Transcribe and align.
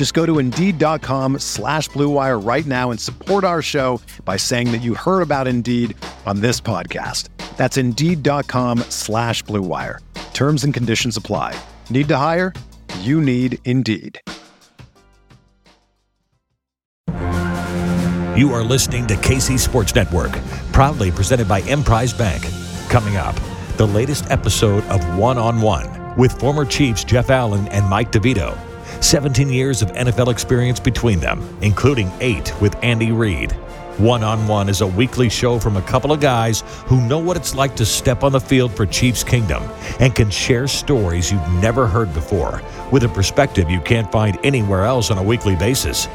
Just 0.00 0.14
go 0.14 0.24
to 0.24 0.38
Indeed.com 0.38 1.40
slash 1.40 1.90
BlueWire 1.90 2.42
right 2.42 2.64
now 2.64 2.90
and 2.90 2.98
support 2.98 3.44
our 3.44 3.60
show 3.60 4.00
by 4.24 4.38
saying 4.38 4.72
that 4.72 4.78
you 4.78 4.94
heard 4.94 5.20
about 5.20 5.46
Indeed 5.46 5.94
on 6.24 6.40
this 6.40 6.58
podcast. 6.58 7.28
That's 7.58 7.76
Indeed.com 7.76 8.78
slash 8.88 9.44
BlueWire. 9.44 9.98
Terms 10.32 10.64
and 10.64 10.72
conditions 10.72 11.18
apply. 11.18 11.54
Need 11.90 12.08
to 12.08 12.16
hire? 12.16 12.54
You 13.00 13.20
need 13.20 13.58
Indeed. 13.66 14.18
You 18.38 18.54
are 18.54 18.64
listening 18.64 19.06
to 19.08 19.16
KC 19.16 19.58
Sports 19.58 19.94
Network, 19.94 20.32
proudly 20.72 21.10
presented 21.10 21.46
by 21.46 21.60
Emprise 21.66 22.14
Bank. 22.14 22.42
Coming 22.88 23.18
up, 23.18 23.36
the 23.76 23.86
latest 23.86 24.30
episode 24.30 24.82
of 24.86 25.18
One 25.18 25.36
on 25.36 25.60
One 25.60 26.16
with 26.16 26.32
former 26.32 26.64
Chiefs 26.64 27.04
Jeff 27.04 27.28
Allen 27.28 27.68
and 27.68 27.86
Mike 27.86 28.10
DeVito. 28.10 28.58
17 29.00 29.48
years 29.48 29.82
of 29.82 29.90
NFL 29.92 30.30
experience 30.30 30.78
between 30.78 31.20
them, 31.20 31.56
including 31.62 32.10
eight 32.20 32.52
with 32.60 32.76
Andy 32.82 33.12
Reid. 33.12 33.52
One 33.98 34.22
on 34.22 34.46
One 34.48 34.68
is 34.68 34.80
a 34.80 34.86
weekly 34.86 35.28
show 35.28 35.58
from 35.58 35.76
a 35.76 35.82
couple 35.82 36.10
of 36.10 36.20
guys 36.20 36.62
who 36.86 37.00
know 37.02 37.18
what 37.18 37.36
it's 37.36 37.54
like 37.54 37.76
to 37.76 37.84
step 37.84 38.22
on 38.22 38.32
the 38.32 38.40
field 38.40 38.72
for 38.72 38.86
Chiefs 38.86 39.22
Kingdom 39.22 39.62
and 40.00 40.14
can 40.14 40.30
share 40.30 40.66
stories 40.66 41.30
you've 41.30 41.52
never 41.62 41.86
heard 41.86 42.12
before 42.14 42.62
with 42.90 43.04
a 43.04 43.08
perspective 43.08 43.68
you 43.68 43.80
can't 43.80 44.10
find 44.10 44.38
anywhere 44.42 44.84
else 44.84 45.10
on 45.10 45.18
a 45.18 45.22
weekly 45.22 45.54
basis. 45.56 46.06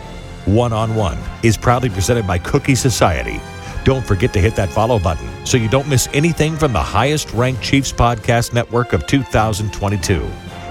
One 0.45 0.73
on 0.73 0.95
One 0.95 1.17
is 1.43 1.57
proudly 1.57 1.89
presented 1.89 2.25
by 2.25 2.39
Cookie 2.39 2.75
Society. 2.75 3.39
Don't 3.83 4.05
forget 4.05 4.33
to 4.33 4.39
hit 4.39 4.55
that 4.55 4.69
follow 4.69 4.97
button 4.97 5.29
so 5.45 5.57
you 5.57 5.69
don't 5.69 5.87
miss 5.87 6.09
anything 6.11 6.55
from 6.55 6.73
the 6.73 6.81
highest 6.81 7.31
ranked 7.33 7.61
Chiefs 7.61 7.91
podcast 7.91 8.53
network 8.53 8.93
of 8.93 9.05
2022. 9.05 10.21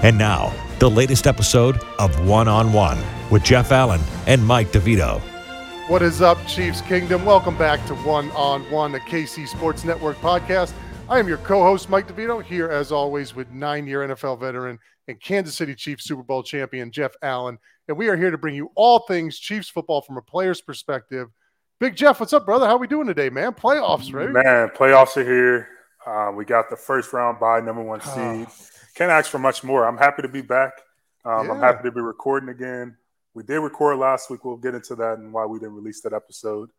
And 0.03 0.17
now, 0.17 0.53
the 0.79 0.89
latest 0.89 1.25
episode 1.25 1.79
of 1.99 2.27
One 2.27 2.49
on 2.49 2.73
One 2.73 3.01
with 3.31 3.43
Jeff 3.43 3.71
Allen 3.71 4.01
and 4.27 4.45
Mike 4.45 4.73
DeVito. 4.73 5.21
What 5.87 6.01
is 6.01 6.21
up, 6.21 6.37
Chiefs 6.47 6.81
Kingdom? 6.81 7.23
Welcome 7.23 7.57
back 7.57 7.85
to 7.87 7.95
One 7.95 8.29
on 8.31 8.69
One, 8.69 8.91
the 8.91 8.99
KC 8.99 9.47
Sports 9.47 9.85
Network 9.85 10.17
podcast. 10.17 10.73
I 11.07 11.17
am 11.19 11.29
your 11.29 11.37
co 11.37 11.63
host, 11.63 11.89
Mike 11.89 12.09
DeVito, 12.09 12.43
here 12.43 12.69
as 12.69 12.91
always 12.91 13.33
with 13.33 13.49
nine 13.51 13.87
year 13.87 14.05
NFL 14.05 14.37
veteran 14.41 14.77
and 15.07 15.19
Kansas 15.21 15.55
City 15.55 15.75
Chiefs 15.75 16.03
Super 16.03 16.23
Bowl 16.23 16.43
champion, 16.43 16.91
Jeff 16.91 17.13
Allen. 17.21 17.57
And 17.87 17.95
we 17.95 18.09
are 18.09 18.17
here 18.17 18.31
to 18.31 18.37
bring 18.37 18.55
you 18.55 18.69
all 18.75 18.99
things 18.99 19.39
Chiefs 19.39 19.69
football 19.69 20.01
from 20.01 20.17
a 20.17 20.21
player's 20.21 20.59
perspective. 20.59 21.29
Big 21.79 21.95
Jeff, 21.95 22.19
what's 22.19 22.33
up, 22.33 22.45
brother? 22.45 22.65
How 22.65 22.75
are 22.75 22.79
we 22.79 22.87
doing 22.87 23.07
today, 23.07 23.29
man? 23.29 23.53
Playoffs, 23.53 24.13
right? 24.13 24.29
Man, 24.29 24.69
playoffs 24.69 25.15
are 25.15 25.23
here. 25.23 25.69
Uh, 26.05 26.31
we 26.35 26.43
got 26.43 26.69
the 26.69 26.75
first 26.75 27.13
round 27.13 27.39
by 27.39 27.61
number 27.61 27.81
one 27.81 28.01
seed. 28.01 28.47
Can't 28.95 29.11
ask 29.11 29.29
for 29.29 29.39
much 29.39 29.63
more. 29.63 29.85
I'm 29.85 29.97
happy 29.97 30.21
to 30.21 30.27
be 30.27 30.41
back. 30.41 30.73
Um, 31.25 31.47
yeah. 31.47 31.53
I'm 31.53 31.59
happy 31.59 31.83
to 31.83 31.91
be 31.91 32.01
recording 32.01 32.49
again. 32.49 32.97
We 33.33 33.43
did 33.43 33.59
record 33.59 33.97
last 33.97 34.29
week. 34.29 34.45
We'll 34.45 34.55
get 34.55 34.73
into 34.73 34.95
that 34.95 35.17
and 35.19 35.33
why 35.33 35.45
we 35.45 35.59
didn't 35.59 35.75
release 35.75 36.01
that 36.01 36.13
episode. 36.13 36.69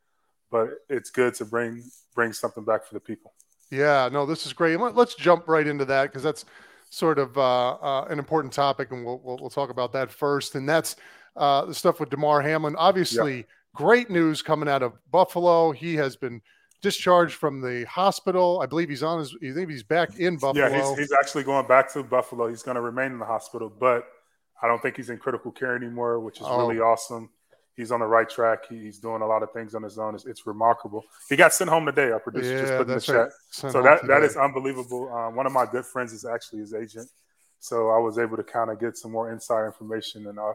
But 0.50 0.71
it's 0.88 1.10
good 1.10 1.34
to 1.34 1.44
bring 1.44 1.84
bring 2.15 2.32
something 2.32 2.65
back 2.65 2.87
for 2.87 2.94
the 2.94 3.00
people. 3.00 3.34
Yeah, 3.71 4.09
no, 4.10 4.25
this 4.25 4.47
is 4.47 4.53
great. 4.53 4.78
Let's 4.78 5.15
jump 5.15 5.49
right 5.49 5.66
into 5.66 5.84
that 5.87 6.04
because 6.04 6.22
that's 6.22 6.44
sort 6.88 7.19
of 7.19 7.37
uh, 7.37 7.72
uh, 7.75 8.06
an 8.09 8.19
important 8.19 8.53
topic, 8.53 8.93
and 8.93 9.04
we'll, 9.04 9.21
we'll, 9.22 9.38
we'll 9.41 9.50
talk 9.50 9.71
about 9.71 9.93
that 9.93 10.10
first. 10.10 10.54
And 10.54 10.69
that's 10.69 10.97
uh, 11.37 11.66
the 11.66 11.75
stuff 11.75 12.00
with 12.00 12.10
Damar 12.10 12.41
Hamlin. 12.41 12.77
Obviously, 12.77 13.38
yep. 13.38 13.47
great 13.75 14.09
news 14.09 14.41
coming 14.41 14.69
out 14.69 14.83
of 14.83 14.93
Buffalo. 15.10 15.72
He 15.72 15.97
has 15.97 16.16
been 16.16 16.41
discharged 16.86 17.34
from 17.34 17.60
the 17.60 17.84
hospital. 17.86 18.60
I 18.62 18.66
believe 18.66 18.88
he's 18.88 19.02
on 19.02 19.19
his. 19.19 19.36
I 19.42 19.52
think 19.52 19.70
he's 19.70 19.82
back 19.82 20.19
in 20.19 20.36
Buffalo. 20.36 20.69
Yeah, 20.69 20.88
he's, 20.88 20.98
he's 20.98 21.12
actually 21.20 21.44
going 21.44 21.66
back 21.66 21.92
to 21.92 22.02
Buffalo. 22.02 22.48
He's 22.48 22.62
going 22.62 22.76
to 22.76 22.80
remain 22.80 23.12
in 23.12 23.19
the 23.19 23.24
hospital, 23.24 23.70
but 23.70 24.06
I 24.62 24.66
don't 24.66 24.80
think 24.80 24.97
he's 24.97 25.10
in 25.10 25.19
critical 25.19 25.52
care 25.52 25.76
anymore, 25.76 26.20
which 26.20 26.41
is 26.41 26.47
oh. 26.47 26.58
really 26.58 26.80
awesome 26.80 27.30
he's 27.76 27.92
on 27.92 28.00
the 28.00 28.06
right 28.06 28.28
track. 28.28 28.64
He's 28.69 28.98
doing 28.98 29.22
a 29.22 29.26
lot 29.26 29.42
of 29.42 29.52
things 29.52 29.74
on 29.74 29.82
his 29.82 29.98
own. 29.98 30.14
It's, 30.14 30.24
it's 30.24 30.47
remarkable. 30.47 31.04
He 31.28 31.36
got 31.36 31.52
sent 31.52 31.70
home 31.70 31.86
today. 31.86 32.10
Our 32.10 32.20
producer 32.20 32.52
yeah, 32.52 32.60
just 32.60 32.72
put 32.72 32.88
in 32.88 32.94
the 32.94 33.00
chat. 33.00 33.28
So 33.50 33.82
that, 33.82 34.06
that 34.06 34.22
is 34.22 34.36
unbelievable. 34.36 35.12
Um, 35.12 35.36
one 35.36 35.47
of 35.47 35.53
my 35.53 35.66
good 35.66 35.84
friends 35.84 36.12
is 36.12 36.24
actually 36.24 36.60
his 36.60 36.74
agent. 36.74 37.08
So 37.58 37.91
I 37.91 37.98
was 37.98 38.18
able 38.18 38.36
to 38.36 38.44
kind 38.44 38.70
of 38.70 38.80
get 38.80 38.97
some 38.97 39.12
more 39.12 39.30
inside 39.32 39.66
information 39.66 40.26
and 40.26 40.38
uh, 40.38 40.53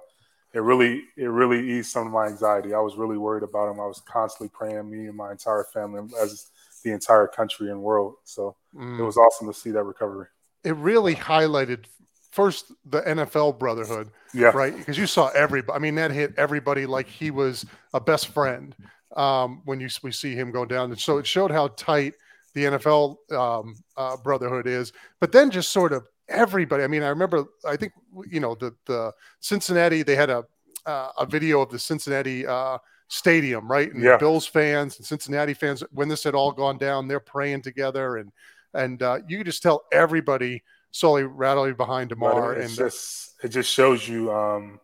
it 0.53 0.59
really 0.59 1.03
it 1.17 1.25
really 1.25 1.71
eased 1.71 1.91
some 1.91 2.07
of 2.07 2.13
my 2.13 2.25
anxiety. 2.25 2.73
I 2.73 2.79
was 2.79 2.95
really 2.95 3.17
worried 3.17 3.43
about 3.43 3.71
him. 3.71 3.79
I 3.79 3.85
was 3.85 4.01
constantly 4.05 4.49
praying 4.53 4.89
me 4.89 5.07
and 5.07 5.15
my 5.15 5.31
entire 5.31 5.65
family 5.73 6.01
as 6.21 6.51
the 6.83 6.91
entire 6.91 7.27
country 7.27 7.69
and 7.69 7.81
world. 7.81 8.15
So 8.23 8.55
mm. 8.75 8.99
it 8.99 9.03
was 9.03 9.17
awesome 9.17 9.47
to 9.47 9.53
see 9.53 9.71
that 9.71 9.83
recovery. 9.83 10.27
It 10.63 10.75
really 10.75 11.15
highlighted 11.15 11.85
first 12.31 12.71
the 12.85 13.01
NFL 13.01 13.59
brotherhood, 13.59 14.09
yeah, 14.33 14.47
right? 14.47 14.75
Because 14.75 14.97
you 14.97 15.07
saw 15.07 15.29
everybody. 15.29 15.75
I 15.75 15.79
mean, 15.79 15.95
that 15.95 16.11
hit 16.11 16.33
everybody 16.37 16.85
like 16.85 17.07
he 17.07 17.31
was 17.31 17.65
a 17.93 17.99
best 17.99 18.27
friend 18.27 18.75
um, 19.15 19.61
when 19.65 19.79
you 19.79 19.89
we 20.03 20.11
see 20.11 20.35
him 20.35 20.51
go 20.51 20.65
down. 20.65 20.91
And 20.91 20.99
so 20.99 21.17
it 21.17 21.27
showed 21.27 21.51
how 21.51 21.69
tight 21.69 22.13
the 22.53 22.65
NFL 22.65 23.31
um, 23.31 23.75
uh, 23.97 24.17
brotherhood 24.17 24.67
is. 24.67 24.91
But 25.19 25.31
then 25.31 25.51
just 25.51 25.71
sort 25.71 25.93
of 25.93 26.05
everybody. 26.31 26.83
I 26.83 26.87
mean, 26.87 27.03
I 27.03 27.09
remember. 27.09 27.45
I 27.65 27.75
think 27.75 27.93
you 28.29 28.39
know 28.39 28.55
the 28.55 28.75
the 28.85 29.13
Cincinnati. 29.39 30.03
They 30.03 30.15
had 30.15 30.29
a 30.29 30.43
uh, 30.85 31.09
a 31.19 31.25
video 31.25 31.61
of 31.61 31.69
the 31.69 31.79
Cincinnati. 31.79 32.45
Uh, 32.45 32.77
stadium, 33.11 33.69
right? 33.69 33.93
And 33.93 34.01
yeah. 34.01 34.15
Bills 34.15 34.47
fans 34.47 34.97
and 34.97 35.05
Cincinnati 35.05 35.53
fans, 35.53 35.83
when 35.91 36.07
this 36.07 36.23
had 36.23 36.33
all 36.33 36.53
gone 36.53 36.77
down, 36.77 37.09
they're 37.09 37.19
praying 37.19 37.61
together, 37.61 38.15
and 38.17 38.31
and 38.73 39.03
uh, 39.03 39.19
you 39.27 39.37
could 39.37 39.45
just 39.45 39.61
tell 39.61 39.83
everybody 39.91 40.63
solely 40.91 41.23
rattling 41.23 41.75
behind 41.75 42.09
Damar. 42.09 42.53
and 42.53 42.69
just 42.69 43.33
it 43.43 43.49
just 43.49 43.71
shows 43.71 44.07
you 44.07 44.31
um, 44.31 44.79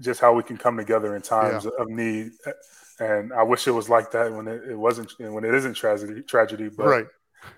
just 0.00 0.20
how 0.20 0.34
we 0.34 0.42
can 0.42 0.56
come 0.56 0.76
together 0.76 1.16
in 1.16 1.22
times 1.22 1.64
yeah. 1.64 1.70
of 1.78 1.88
need. 1.88 2.32
And 3.00 3.32
I 3.32 3.42
wish 3.42 3.66
it 3.66 3.72
was 3.72 3.88
like 3.88 4.12
that 4.12 4.32
when 4.32 4.46
it, 4.46 4.62
it 4.70 4.76
wasn't 4.76 5.12
when 5.18 5.44
it 5.44 5.54
isn't 5.54 5.74
tragedy 5.74 6.22
tragedy. 6.22 6.68
But 6.68 6.86
right. 6.86 7.06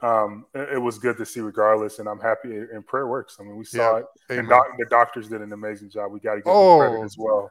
Um, 0.02 0.46
it, 0.54 0.74
it, 0.74 0.78
was 0.78 0.98
good 0.98 1.16
to 1.18 1.26
see 1.26 1.40
regardless, 1.40 1.98
and 1.98 2.08
I'm 2.08 2.20
happy. 2.20 2.56
And 2.56 2.86
prayer 2.86 3.06
works. 3.06 3.36
I 3.40 3.42
mean, 3.42 3.56
we 3.56 3.64
saw 3.64 3.96
yeah. 3.96 4.02
it, 4.30 4.38
and 4.38 4.48
doc, 4.48 4.66
the 4.78 4.86
doctors 4.86 5.28
did 5.28 5.40
an 5.40 5.52
amazing 5.52 5.90
job. 5.90 6.12
We 6.12 6.20
got 6.20 6.34
to 6.34 6.40
give 6.40 6.46
oh. 6.48 6.80
them 6.80 6.90
credit 6.90 7.04
as 7.04 7.16
well. 7.18 7.50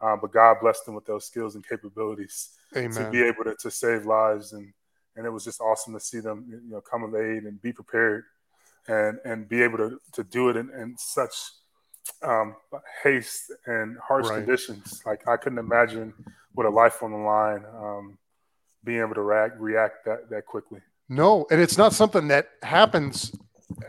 Um, 0.00 0.18
but 0.20 0.32
God 0.32 0.56
blessed 0.60 0.86
them 0.86 0.94
with 0.94 1.06
those 1.06 1.24
skills 1.24 1.54
and 1.54 1.66
capabilities 1.66 2.50
Amen. 2.76 2.92
to 2.92 3.10
be 3.10 3.22
able 3.22 3.44
to, 3.44 3.54
to 3.56 3.70
save 3.70 4.06
lives, 4.06 4.52
and 4.52 4.72
and 5.16 5.26
it 5.26 5.30
was 5.30 5.44
just 5.44 5.60
awesome 5.60 5.94
to 5.94 6.00
see 6.00 6.20
them, 6.20 6.44
you 6.48 6.60
know, 6.68 6.80
come 6.80 7.04
of 7.04 7.14
aid 7.14 7.44
and 7.44 7.60
be 7.62 7.72
prepared 7.72 8.24
and 8.88 9.18
and 9.24 9.48
be 9.48 9.62
able 9.62 9.78
to 9.78 9.98
to 10.12 10.24
do 10.24 10.48
it 10.48 10.56
in, 10.56 10.70
in 10.70 10.94
such 10.98 11.34
um, 12.22 12.56
haste 13.02 13.52
and 13.66 13.96
harsh 13.98 14.28
right. 14.28 14.38
conditions. 14.38 15.02
Like 15.06 15.26
I 15.28 15.36
couldn't 15.36 15.58
imagine 15.58 16.12
with 16.54 16.66
a 16.66 16.70
life 16.70 17.02
on 17.02 17.10
the 17.10 17.18
line 17.18 17.64
um, 17.76 18.18
being 18.84 19.00
able 19.00 19.14
to 19.14 19.22
react 19.22 19.58
react 19.58 20.04
that 20.04 20.28
that 20.30 20.46
quickly. 20.46 20.80
No, 21.08 21.46
and 21.50 21.60
it's 21.60 21.76
not 21.76 21.92
something 21.92 22.28
that 22.28 22.48
happens 22.62 23.34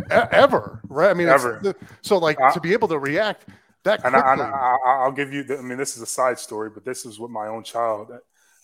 ever, 0.09 0.81
right? 0.89 1.09
I 1.09 1.13
mean, 1.13 1.29
ever. 1.29 1.75
so 2.01 2.17
like 2.17 2.39
I, 2.41 2.51
to 2.53 2.59
be 2.59 2.73
able 2.73 2.88
to 2.89 3.00
react 3.00 3.45
that 3.83 4.01
quickly. 4.01 4.19
And 4.19 4.41
I, 4.41 5.06
will 5.06 5.12
give 5.12 5.31
you. 5.33 5.44
The, 5.44 5.57
I 5.57 5.62
mean, 5.62 5.77
this 5.77 5.95
is 5.95 6.01
a 6.01 6.07
side 6.07 6.39
story, 6.39 6.69
but 6.69 6.83
this 6.83 7.06
is 7.06 7.19
what 7.19 7.29
my 7.29 7.47
own 7.47 7.63
child. 7.63 8.12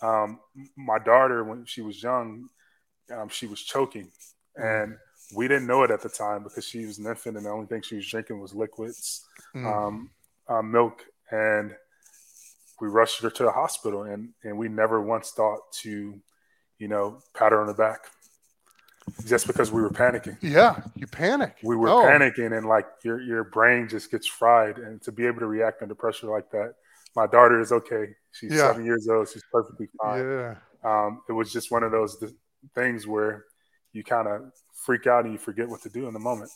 Um, 0.01 0.39
my 0.75 1.00
daughter, 1.00 1.44
when 1.44 1.65
she 1.65 1.81
was 1.81 2.01
young, 2.01 2.50
um, 3.15 3.30
she 3.30 3.48
was 3.48 3.62
choking, 3.62 4.09
and 4.56 4.97
we 5.33 5.47
didn't 5.47 5.68
know 5.68 5.83
it 5.83 5.92
at 5.92 6.01
the 6.01 6.09
time 6.09 6.44
because 6.44 6.65
she 6.65 6.86
was 6.86 6.97
an 6.97 7.07
infant 7.07 7.38
and 7.38 7.45
the 7.45 7.50
only 7.50 7.68
thing 7.68 7.81
she 7.81 7.95
was 7.95 8.07
drinking 8.07 8.39
was 8.39 8.54
liquids, 8.54 9.25
mm. 9.56 9.65
um, 9.65 10.09
uh, 10.47 10.62
milk, 10.62 11.06
and 11.30 11.74
we 12.81 12.88
rushed 12.88 13.21
her 13.21 13.30
to 13.30 13.44
the 13.44 13.51
hospital 13.51 14.04
and 14.04 14.30
and 14.44 14.57
we 14.57 14.68
never 14.68 15.01
once 15.01 15.31
thought 15.31 15.71
to, 15.71 16.19
you 16.80 16.88
know, 16.88 17.19
pat 17.33 17.51
her 17.51 17.62
on 17.62 17.68
the 17.68 17.74
back. 17.74 18.07
Just 19.25 19.48
because 19.48 19.71
we 19.71 19.81
were 19.81 19.89
panicking. 19.89 20.38
Yeah, 20.42 20.81
you 20.95 21.07
panic. 21.07 21.57
We 21.63 21.75
were 21.75 21.89
oh. 21.89 22.03
panicking, 22.03 22.57
and 22.57 22.68
like 22.68 22.86
your 23.03 23.21
your 23.21 23.44
brain 23.44 23.88
just 23.88 24.12
gets 24.12 24.27
fried. 24.27 24.77
And 24.77 25.01
to 25.03 25.12
be 25.12 25.25
able 25.25 25.39
to 25.39 25.48
react 25.48 25.81
under 25.81 25.95
pressure 25.95 26.27
like 26.27 26.50
that, 26.51 26.74
my 27.15 27.27
daughter 27.27 27.59
is 27.59 27.71
okay. 27.71 28.07
She's 28.31 28.51
yeah. 28.51 28.68
seven 28.68 28.86
years 28.86 29.07
old. 29.09 29.30
She's 29.30 29.44
perfectly 29.51 29.88
fine. 30.01 30.24
Yeah. 30.24 30.56
Um, 30.83 31.21
it 31.30 31.33
was 31.33 31.51
just 31.51 31.71
one 31.71 31.83
of 31.83 31.92
those 31.92 32.24
things 32.74 33.06
where 33.06 33.45
you 33.94 34.03
kind 34.03 34.27
of 34.27 34.51
freak 34.74 35.07
out 35.07 35.25
and 35.25 35.33
you 35.33 35.38
forget 35.38 35.68
what 35.68 35.81
to 35.81 35.89
do 35.89 36.07
in 36.07 36.13
the 36.13 36.19
moment. 36.19 36.50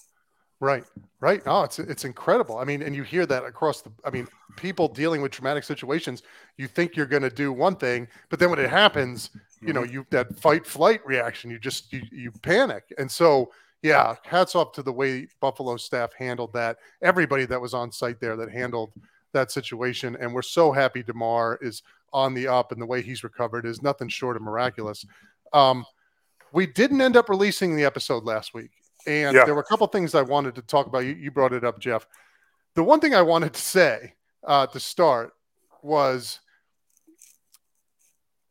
Right, 0.66 0.84
right. 1.20 1.44
Oh, 1.46 1.62
it's 1.62 1.78
it's 1.78 2.06
incredible. 2.06 2.58
I 2.58 2.64
mean, 2.64 2.82
and 2.82 2.96
you 2.96 3.04
hear 3.04 3.28
that 3.28 3.46
across 3.46 3.84
the. 3.84 3.92
I 4.04 4.10
mean, 4.10 4.28
people 4.56 4.88
dealing 4.88 5.22
with 5.22 5.32
traumatic 5.32 5.64
situations, 5.64 6.24
you 6.58 6.68
think 6.68 6.96
you're 6.96 7.06
going 7.06 7.22
to 7.22 7.30
do 7.30 7.54
one 7.54 7.76
thing, 7.76 8.08
but 8.30 8.40
then 8.40 8.50
when 8.50 8.58
it 8.58 8.72
happens, 8.72 9.30
you 9.62 9.74
know, 9.74 9.84
mm-hmm. 9.84 9.94
you 9.94 10.06
that 10.10 10.36
fight 10.40 10.66
flight 10.66 11.06
reaction, 11.06 11.52
you 11.52 11.60
just 11.60 11.94
you, 11.94 12.02
you 12.12 12.32
panic, 12.42 12.92
and 12.98 13.12
so 13.12 13.52
yeah, 13.84 14.16
hats 14.24 14.56
off 14.56 14.72
to 14.72 14.82
the 14.82 14.92
way 14.92 15.28
Buffalo 15.40 15.78
staff 15.78 16.14
handled 16.18 16.52
that. 16.54 16.78
Everybody 17.04 17.46
that 17.46 17.62
was 17.62 17.76
on 17.76 17.92
site 17.92 18.20
there 18.20 18.36
that 18.36 18.50
handled 18.50 18.92
that 19.34 19.52
situation, 19.52 20.18
and 20.20 20.34
we're 20.34 20.42
so 20.42 20.72
happy 20.72 21.04
Damar 21.04 21.60
is 21.62 21.84
on 22.12 22.34
the 22.34 22.48
up, 22.48 22.72
and 22.72 22.82
the 22.82 22.88
way 22.88 23.04
he's 23.04 23.24
recovered 23.24 23.68
is 23.68 23.84
nothing 23.84 24.08
short 24.08 24.36
of 24.36 24.42
miraculous. 24.42 25.06
Um, 25.54 25.86
we 26.54 26.66
didn't 26.66 27.02
end 27.02 27.18
up 27.18 27.30
releasing 27.30 27.76
the 27.76 27.86
episode 27.86 28.24
last 28.24 28.56
week 28.56 28.72
and 29.08 29.36
yeah. 29.36 29.46
there 29.46 29.56
were 29.56 29.62
a 29.62 29.66
couple 29.66 29.88
things 29.88 30.16
I 30.16 30.22
wanted 30.22 30.56
to 30.56 30.62
talk 30.62 30.88
about. 30.88 31.00
You, 31.00 31.14
you, 31.14 31.32
brought 31.32 31.54
it 31.54 31.64
up, 31.64 31.80
Jeff. 31.80 32.08
The 32.76 32.84
one 32.84 33.00
thing 33.00 33.14
I 33.14 33.22
wanted 33.22 33.54
to 33.54 33.62
say 33.62 34.14
uh, 34.46 34.68
to 34.68 34.80
start 34.80 35.34
was 35.82 36.40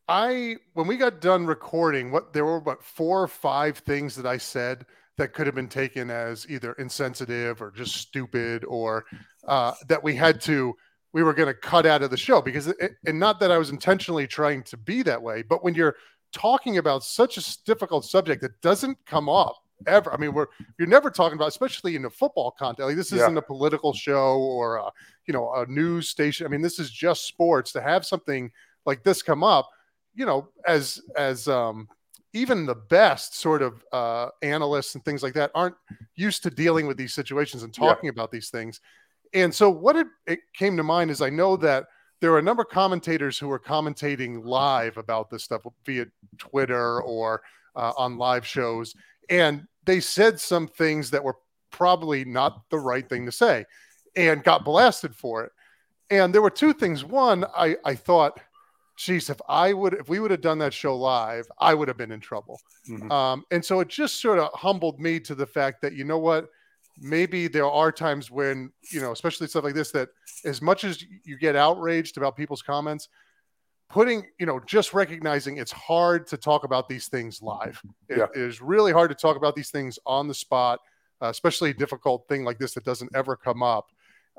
I 0.07 0.57
when 0.73 0.87
we 0.87 0.97
got 0.97 1.21
done 1.21 1.45
recording, 1.45 2.11
what 2.11 2.33
there 2.33 2.45
were 2.45 2.57
about 2.57 2.83
four 2.83 3.23
or 3.23 3.27
five 3.27 3.79
things 3.79 4.15
that 4.15 4.25
I 4.25 4.37
said 4.37 4.85
that 5.17 5.33
could 5.33 5.45
have 5.45 5.55
been 5.55 5.69
taken 5.69 6.09
as 6.09 6.45
either 6.49 6.73
insensitive 6.73 7.61
or 7.61 7.71
just 7.71 7.95
stupid 7.95 8.65
or 8.65 9.05
uh, 9.47 9.73
that 9.87 10.03
we 10.03 10.15
had 10.15 10.41
to 10.41 10.75
we 11.13 11.23
were 11.23 11.33
going 11.33 11.47
to 11.47 11.53
cut 11.53 11.85
out 11.85 12.03
of 12.03 12.11
the 12.11 12.17
show 12.17 12.41
because 12.41 12.67
it, 12.67 12.91
and 13.05 13.19
not 13.19 13.39
that 13.39 13.49
I 13.49 13.57
was 13.57 13.69
intentionally 13.69 14.27
trying 14.27 14.63
to 14.63 14.77
be 14.77 15.01
that 15.03 15.21
way, 15.21 15.43
but 15.43 15.63
when 15.63 15.73
you're 15.73 15.95
talking 16.33 16.77
about 16.77 17.03
such 17.03 17.37
a 17.37 17.63
difficult 17.65 18.03
subject 18.03 18.41
that 18.41 18.59
doesn't 18.61 18.97
come 19.05 19.29
up 19.29 19.55
ever. 19.87 20.13
I 20.13 20.17
mean, 20.17 20.33
we're 20.33 20.47
you're 20.77 20.87
never 20.87 21.09
talking 21.09 21.37
about, 21.37 21.49
especially 21.49 21.95
in 21.95 22.05
a 22.05 22.09
football 22.09 22.51
content. 22.51 22.87
Like 22.87 22.97
this 22.97 23.11
isn't 23.11 23.33
yeah. 23.33 23.39
a 23.39 23.41
political 23.41 23.93
show 23.93 24.37
or 24.37 24.77
a, 24.77 24.89
you 25.27 25.33
know 25.33 25.53
a 25.53 25.65
news 25.67 26.09
station. 26.09 26.45
I 26.45 26.49
mean, 26.49 26.61
this 26.61 26.79
is 26.79 26.91
just 26.91 27.27
sports. 27.27 27.71
To 27.73 27.81
have 27.81 28.05
something 28.05 28.51
like 28.85 29.03
this 29.03 29.21
come 29.21 29.43
up, 29.43 29.69
you 30.13 30.25
know, 30.25 30.49
as 30.67 31.01
as 31.17 31.47
um, 31.47 31.87
even 32.33 32.65
the 32.65 32.75
best 32.75 33.35
sort 33.35 33.61
of 33.61 33.83
uh, 33.91 34.29
analysts 34.41 34.95
and 34.95 35.05
things 35.05 35.23
like 35.23 35.33
that 35.33 35.51
aren't 35.55 35.75
used 36.15 36.43
to 36.43 36.49
dealing 36.49 36.85
with 36.85 36.97
these 36.97 37.13
situations 37.13 37.63
and 37.63 37.73
talking 37.73 38.07
yeah. 38.07 38.11
about 38.11 38.31
these 38.31 38.49
things. 38.49 38.81
And 39.33 39.53
so, 39.53 39.69
what 39.69 39.95
it, 39.95 40.07
it 40.27 40.39
came 40.53 40.77
to 40.77 40.83
mind 40.83 41.11
is 41.11 41.21
I 41.21 41.29
know 41.29 41.55
that 41.57 41.87
there 42.21 42.31
are 42.33 42.39
a 42.39 42.43
number 42.43 42.63
of 42.63 42.69
commentators 42.69 43.37
who 43.37 43.49
are 43.51 43.59
commentating 43.59 44.45
live 44.45 44.97
about 44.97 45.29
this 45.29 45.43
stuff 45.43 45.61
via 45.85 46.05
Twitter 46.37 47.01
or 47.01 47.41
uh, 47.75 47.93
on 47.97 48.17
live 48.17 48.45
shows 48.45 48.95
and 49.29 49.67
they 49.85 49.99
said 49.99 50.39
some 50.39 50.67
things 50.67 51.11
that 51.11 51.23
were 51.23 51.37
probably 51.71 52.25
not 52.25 52.69
the 52.69 52.79
right 52.79 53.07
thing 53.07 53.25
to 53.25 53.31
say 53.31 53.65
and 54.15 54.43
got 54.43 54.63
blasted 54.65 55.15
for 55.15 55.43
it. 55.43 55.51
And 56.09 56.33
there 56.33 56.41
were 56.41 56.49
two 56.49 56.73
things. 56.73 57.03
One, 57.03 57.45
I, 57.55 57.75
I 57.83 57.95
thought, 57.95 58.39
geez, 58.97 59.29
if 59.29 59.41
I 59.49 59.73
would, 59.73 59.93
if 59.93 60.07
we 60.07 60.19
would 60.19 60.31
have 60.31 60.41
done 60.41 60.59
that 60.59 60.73
show 60.73 60.95
live, 60.95 61.45
I 61.59 61.73
would 61.73 61.87
have 61.87 61.97
been 61.97 62.11
in 62.11 62.19
trouble. 62.21 62.59
Mm-hmm. 62.89 63.11
Um, 63.11 63.43
and 63.51 63.63
so 63.63 63.79
it 63.81 63.89
just 63.89 64.21
sort 64.21 64.39
of 64.39 64.49
humbled 64.53 64.99
me 64.99 65.19
to 65.21 65.35
the 65.35 65.45
fact 65.45 65.81
that, 65.81 65.93
you 65.93 66.03
know 66.03 66.19
what, 66.19 66.49
maybe 66.97 67.47
there 67.47 67.69
are 67.69 67.91
times 67.91 68.31
when, 68.31 68.71
you 68.91 69.01
know, 69.01 69.11
especially 69.11 69.47
stuff 69.47 69.65
like 69.65 69.73
this, 69.73 69.91
that 69.91 70.09
as 70.45 70.61
much 70.61 70.83
as 70.83 71.03
you 71.25 71.37
get 71.37 71.55
outraged 71.55 72.17
about 72.17 72.37
people's 72.37 72.61
comments, 72.61 73.09
putting, 73.89 74.25
you 74.39 74.45
know, 74.45 74.59
just 74.65 74.93
recognizing 74.93 75.57
it's 75.57 75.71
hard 75.71 76.27
to 76.27 76.37
talk 76.37 76.63
about 76.63 76.89
these 76.89 77.07
things 77.07 77.41
live. 77.41 77.81
It, 78.09 78.17
yeah. 78.17 78.27
it 78.35 78.41
is 78.41 78.61
really 78.61 78.91
hard 78.91 79.09
to 79.09 79.15
talk 79.15 79.37
about 79.37 79.55
these 79.55 79.69
things 79.69 79.99
on 80.05 80.27
the 80.27 80.33
spot, 80.33 80.79
uh, 81.21 81.27
especially 81.27 81.69
a 81.71 81.73
difficult 81.73 82.27
thing 82.27 82.43
like 82.43 82.57
this 82.57 82.73
that 82.73 82.83
doesn't 82.83 83.11
ever 83.15 83.35
come 83.35 83.63
up. 83.63 83.87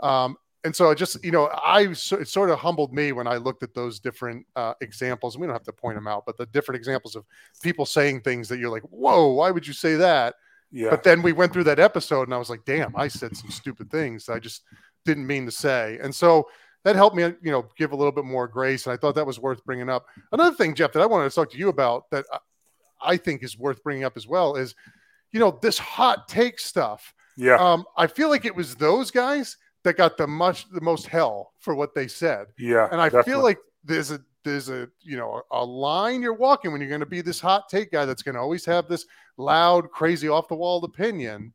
Um, 0.03 0.37
and 0.65 0.75
so 0.75 0.91
I 0.91 0.95
just, 0.95 1.25
you 1.25 1.31
know, 1.31 1.45
I 1.47 1.83
it 1.83 2.29
sort 2.29 2.51
of 2.51 2.59
humbled 2.59 2.93
me 2.93 3.13
when 3.13 3.29
I 3.29 3.37
looked 3.37 3.63
at 3.63 3.73
those 3.73 4.01
different 4.01 4.45
uh, 4.57 4.75
examples. 4.81 5.35
And 5.35 5.41
we 5.41 5.47
don't 5.47 5.55
have 5.55 5.63
to 5.63 5.73
point 5.73 5.97
them 5.97 6.09
out, 6.09 6.25
but 6.27 6.37
the 6.37 6.47
different 6.47 6.77
examples 6.77 7.15
of 7.15 7.25
people 7.63 7.87
saying 7.87 8.23
things 8.23 8.49
that 8.49 8.59
you're 8.59 8.71
like, 8.71 8.83
"Whoa, 8.83 9.29
why 9.29 9.53
would 9.53 9.65
you 9.65 9.73
say 9.73 9.95
that?" 9.95 10.35
Yeah. 10.73 10.91
But 10.91 11.05
then 11.05 11.23
we 11.23 11.33
went 11.33 11.53
through 11.53 11.65
that 11.65 11.79
episode, 11.79 12.23
and 12.23 12.35
I 12.35 12.39
was 12.39 12.51
like, 12.51 12.65
"Damn, 12.65 12.97
I 12.97 13.07
said 13.07 13.37
some 13.37 13.51
stupid 13.51 13.93
things 13.93 14.29
I 14.29 14.41
just 14.41 14.63
didn't 15.05 15.29
mean 15.29 15.47
to 15.47 15.53
say." 15.53 16.01
And 16.03 16.13
so 16.13 16.49
that 16.87 16.95
helped 16.95 17.17
me, 17.17 17.25
you 17.43 17.51
know, 17.51 17.67
give 17.77 17.91
a 17.91 17.97
little 17.97 18.13
bit 18.13 18.25
more 18.25 18.47
grace. 18.47 18.87
And 18.87 18.93
I 18.93 18.97
thought 18.97 19.17
that 19.17 19.27
was 19.27 19.41
worth 19.41 19.65
bringing 19.65 19.89
up. 19.89 20.07
Another 20.31 20.55
thing, 20.55 20.73
Jeff, 20.73 20.93
that 20.93 21.03
I 21.03 21.07
wanted 21.07 21.29
to 21.29 21.35
talk 21.35 21.51
to 21.51 21.59
you 21.59 21.69
about 21.69 22.09
that 22.13 22.25
I 23.03 23.17
think 23.17 23.43
is 23.43 23.59
worth 23.59 23.83
bringing 23.83 24.05
up 24.05 24.17
as 24.17 24.29
well 24.29 24.55
is, 24.55 24.77
you 25.33 25.41
know, 25.41 25.59
this 25.61 25.79
hot 25.79 26.29
take 26.29 26.61
stuff. 26.61 27.13
Yeah. 27.37 27.57
Um, 27.57 27.87
I 27.97 28.07
feel 28.07 28.29
like 28.29 28.45
it 28.45 28.55
was 28.55 28.77
those 28.77 29.11
guys 29.11 29.57
that 29.83 29.97
got 29.97 30.17
the 30.17 30.29
much 30.29 30.71
the 30.71 30.81
most 30.81 31.09
hell 31.09 31.51
for 31.59 31.75
what 31.75 31.93
they 31.93 32.07
said. 32.07 32.47
Yeah. 32.57 32.89
And 32.93 33.01
I 33.01 33.07
definitely. 33.07 33.33
feel 33.33 33.43
like 33.43 33.59
there's 33.83 34.13
a 34.13 34.21
there's 34.45 34.69
a 34.69 34.89
you 35.03 35.17
know 35.17 35.43
a 35.51 35.65
line 35.65 36.23
you're 36.23 36.35
walking 36.35 36.71
when 36.71 36.81
you're 36.81 36.89
going 36.89 37.01
to 37.01 37.07
be 37.07 37.21
this 37.21 37.41
hot 37.41 37.69
take 37.69 37.91
guy 37.91 38.05
that's 38.05 38.23
going 38.23 38.37
to 38.37 38.41
always 38.41 38.65
have 38.65 38.87
this 38.87 39.07
loud, 39.39 39.91
crazy, 39.91 40.29
off 40.29 40.47
the 40.47 40.55
wall 40.55 40.85
opinion 40.85 41.53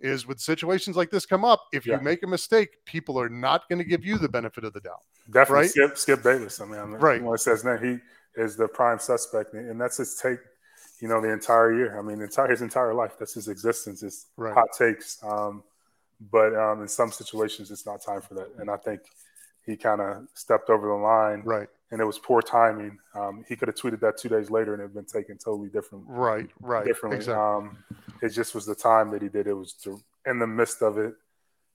is 0.00 0.26
with 0.26 0.40
situations 0.40 0.96
like 0.96 1.10
this 1.10 1.26
come 1.26 1.44
up, 1.44 1.66
if 1.72 1.86
yeah. 1.86 1.96
you 1.96 2.02
make 2.02 2.22
a 2.22 2.26
mistake, 2.26 2.84
people 2.84 3.18
are 3.18 3.28
not 3.28 3.68
going 3.68 3.78
to 3.78 3.84
give 3.84 4.04
you 4.04 4.18
the 4.18 4.28
benefit 4.28 4.64
of 4.64 4.72
the 4.72 4.80
doubt. 4.80 5.02
Definitely, 5.30 5.62
right? 5.62 5.70
Skip, 5.70 5.98
Skip 5.98 6.22
Bayless. 6.22 6.60
I 6.60 6.64
mean, 6.64 6.80
I 6.80 6.84
mean 6.84 6.94
right. 6.94 7.22
When 7.22 7.34
it 7.34 7.38
says 7.38 7.62
that 7.62 7.82
he 7.82 7.98
is 8.40 8.56
the 8.56 8.68
prime 8.68 8.98
suspect, 8.98 9.54
and 9.54 9.80
that's 9.80 9.98
his 9.98 10.16
take. 10.16 10.38
You 11.00 11.06
know, 11.06 11.20
the 11.20 11.32
entire 11.32 11.72
year. 11.72 11.96
I 11.96 12.02
mean, 12.02 12.20
entire 12.20 12.50
his 12.50 12.60
entire 12.60 12.92
life. 12.92 13.12
That's 13.18 13.34
his 13.34 13.46
existence. 13.46 14.02
Is 14.02 14.26
right. 14.36 14.52
hot 14.52 14.68
takes. 14.76 15.22
Um, 15.22 15.62
but 16.32 16.56
um, 16.56 16.82
in 16.82 16.88
some 16.88 17.12
situations, 17.12 17.70
it's 17.70 17.86
not 17.86 18.02
time 18.02 18.20
for 18.20 18.34
that. 18.34 18.48
And 18.58 18.68
I 18.68 18.76
think 18.76 19.02
he 19.64 19.76
kind 19.76 20.00
of 20.00 20.26
stepped 20.34 20.70
over 20.70 20.88
the 20.88 20.94
line. 20.94 21.42
Right 21.44 21.68
and 21.90 22.00
it 22.00 22.04
was 22.04 22.18
poor 22.18 22.42
timing. 22.42 22.98
Um, 23.14 23.44
he 23.48 23.56
could 23.56 23.68
have 23.68 23.76
tweeted 23.76 24.00
that 24.00 24.18
two 24.18 24.28
days 24.28 24.50
later 24.50 24.74
and 24.74 24.82
it 24.82 24.86
had 24.86 24.94
been 24.94 25.04
taken 25.04 25.38
totally 25.38 25.68
different. 25.68 26.04
Right, 26.06 26.48
right, 26.60 26.84
differently. 26.84 27.18
Exactly. 27.18 27.42
Um, 27.42 27.78
it 28.22 28.30
just 28.30 28.54
was 28.54 28.66
the 28.66 28.74
time 28.74 29.10
that 29.12 29.22
he 29.22 29.28
did. 29.28 29.46
It 29.46 29.54
was 29.54 29.72
to, 29.84 30.00
in 30.26 30.38
the 30.38 30.46
midst 30.46 30.82
of 30.82 30.98
it, 30.98 31.14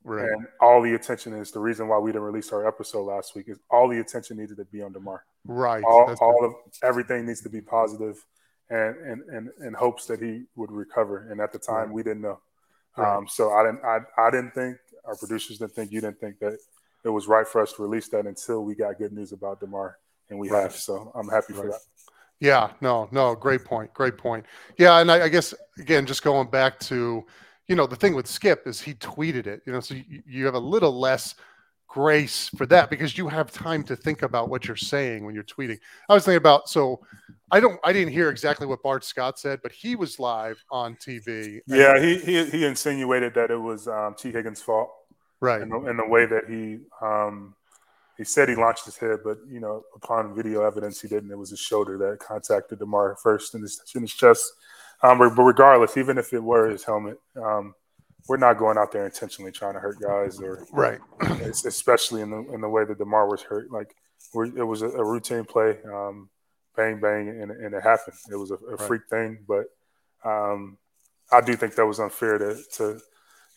right. 0.03 0.29
and 0.29 0.45
all 0.61 0.81
the 0.81 0.93
attention 0.93 1.33
is 1.33 1.51
the 1.51 1.59
reason 1.59 1.87
why 1.87 1.97
we 1.97 2.11
didn't 2.11 2.23
release 2.23 2.51
our 2.51 2.67
episode 2.67 3.03
last 3.03 3.35
week. 3.35 3.45
Is 3.47 3.59
all 3.69 3.87
the 3.89 3.99
attention 3.99 4.37
needed 4.37 4.57
to 4.57 4.65
be 4.65 4.81
on 4.81 4.93
Damar. 4.93 5.23
Right, 5.45 5.83
all, 5.83 6.13
all 6.21 6.45
of 6.45 6.53
everything 6.83 7.25
needs 7.25 7.41
to 7.41 7.49
be 7.49 7.61
positive, 7.61 8.23
and 8.69 8.95
and 8.97 9.21
and 9.29 9.49
in 9.65 9.73
hopes 9.73 10.05
that 10.07 10.21
he 10.21 10.43
would 10.55 10.71
recover. 10.71 11.31
And 11.31 11.41
at 11.41 11.51
the 11.51 11.59
time, 11.59 11.87
right. 11.87 11.93
we 11.93 12.03
didn't 12.03 12.21
know. 12.21 12.39
Right. 12.95 13.17
Um, 13.17 13.27
so 13.27 13.51
I 13.51 13.63
didn't. 13.63 13.83
I, 13.83 13.99
I 14.17 14.29
didn't 14.29 14.51
think 14.51 14.77
our 15.05 15.15
producers 15.15 15.57
didn't 15.57 15.73
think 15.73 15.91
you 15.91 16.01
didn't 16.01 16.19
think 16.19 16.39
that 16.39 16.57
it 17.03 17.09
was 17.09 17.27
right 17.27 17.47
for 17.47 17.61
us 17.61 17.73
to 17.73 17.81
release 17.81 18.07
that 18.09 18.25
until 18.27 18.63
we 18.63 18.75
got 18.75 18.97
good 18.97 19.11
news 19.11 19.31
about 19.31 19.59
Damar 19.59 19.97
and 20.29 20.39
we 20.39 20.49
right. 20.49 20.63
have. 20.63 20.75
So 20.75 21.11
I'm 21.15 21.29
happy 21.29 21.53
for 21.53 21.67
that. 21.67 21.79
Yeah, 22.39 22.71
no, 22.81 23.07
no, 23.11 23.35
great 23.35 23.63
point, 23.63 23.93
great 23.93 24.17
point. 24.17 24.45
Yeah, 24.77 24.99
and 24.99 25.09
I, 25.09 25.23
I, 25.23 25.29
guess 25.29 25.53
again, 25.77 26.05
just 26.05 26.23
going 26.23 26.49
back 26.49 26.77
to, 26.81 27.23
you 27.67 27.75
know, 27.75 27.87
the 27.87 27.95
thing 27.95 28.15
with 28.15 28.27
Skip 28.27 28.67
is 28.67 28.81
he 28.81 28.95
tweeted 28.95 29.47
it, 29.47 29.61
you 29.65 29.71
know, 29.71 29.79
so 29.79 29.93
you, 29.93 30.21
you 30.27 30.45
have 30.45 30.55
a 30.55 30.59
little 30.59 30.99
less 30.99 31.35
grace 31.93 32.49
for 32.57 32.65
that 32.65 32.89
because 32.89 33.17
you 33.17 33.27
have 33.27 33.51
time 33.51 33.83
to 33.83 33.95
think 33.95 34.23
about 34.23 34.49
what 34.49 34.65
you're 34.65 34.75
saying 34.75 35.23
when 35.23 35.35
you're 35.35 35.43
tweeting. 35.43 35.77
I 36.09 36.15
was 36.15 36.25
thinking 36.25 36.37
about 36.37 36.67
so 36.67 36.99
I 37.51 37.59
don't 37.59 37.79
I 37.83 37.93
didn't 37.93 38.11
hear 38.11 38.29
exactly 38.29 38.65
what 38.65 38.81
Bart 38.81 39.05
Scott 39.05 39.37
said, 39.37 39.59
but 39.61 39.71
he 39.71 39.95
was 39.95 40.19
live 40.19 40.61
on 40.71 40.95
TV. 40.95 41.59
Yeah, 41.67 42.01
he 42.01 42.17
he, 42.17 42.45
he 42.45 42.65
insinuated 42.65 43.35
that 43.35 43.51
it 43.51 43.57
was 43.57 43.87
um, 43.87 44.15
Tee 44.17 44.31
Higgins' 44.31 44.61
fault, 44.61 44.89
right? 45.39 45.61
In 45.61 45.69
the, 45.69 45.79
in 45.85 45.97
the 45.97 46.07
way 46.07 46.25
that 46.25 46.45
he 46.49 46.79
um, 46.99 47.53
he 48.17 48.23
said 48.23 48.47
he 48.47 48.55
launched 48.55 48.85
his 48.85 48.97
head, 48.97 49.19
but 49.23 49.37
you 49.49 49.59
know, 49.59 49.83
upon 49.95 50.35
video 50.35 50.63
evidence, 50.63 51.01
he 51.01 51.07
didn't. 51.07 51.31
It 51.31 51.37
was 51.37 51.49
his 51.49 51.59
shoulder 51.59 51.97
that 51.97 52.19
contacted 52.19 52.79
Damar 52.79 53.17
first 53.21 53.55
in 53.55 53.61
his, 53.61 53.81
in 53.95 54.01
his 54.01 54.13
chest. 54.13 54.53
Um, 55.01 55.17
but, 55.17 55.29
regardless, 55.31 55.97
even 55.97 56.17
if 56.17 56.31
it 56.31 56.41
were 56.41 56.69
his 56.69 56.83
helmet, 56.83 57.17
um, 57.35 57.75
we're 58.27 58.37
not 58.37 58.57
going 58.57 58.77
out 58.77 58.91
there 58.91 59.05
intentionally 59.05 59.51
trying 59.51 59.73
to 59.73 59.79
hurt 59.79 59.99
guys, 59.99 60.39
or 60.39 60.65
right, 60.71 60.99
especially 61.43 62.21
in 62.21 62.29
the 62.29 62.53
in 62.53 62.61
the 62.61 62.69
way 62.69 62.85
that 62.85 62.97
Damar 62.97 63.29
was 63.29 63.41
hurt. 63.41 63.69
Like 63.71 63.95
it 64.35 64.63
was 64.63 64.81
a, 64.81 64.89
a 64.89 65.03
routine 65.03 65.43
play, 65.43 65.77
um, 65.91 66.29
bang 66.75 67.01
bang, 67.01 67.27
and, 67.27 67.51
and, 67.51 67.73
it 67.73 67.83
happened. 67.83 68.15
It 68.31 68.35
was 68.35 68.51
a, 68.51 68.55
a 68.55 68.75
right. 68.75 68.79
freak 68.79 69.01
thing, 69.09 69.39
but 69.45 69.65
um, 70.23 70.77
I 71.31 71.41
do 71.41 71.55
think 71.55 71.75
that 71.75 71.85
was 71.85 71.99
unfair 71.99 72.37
to 72.37 72.63
to 72.77 73.01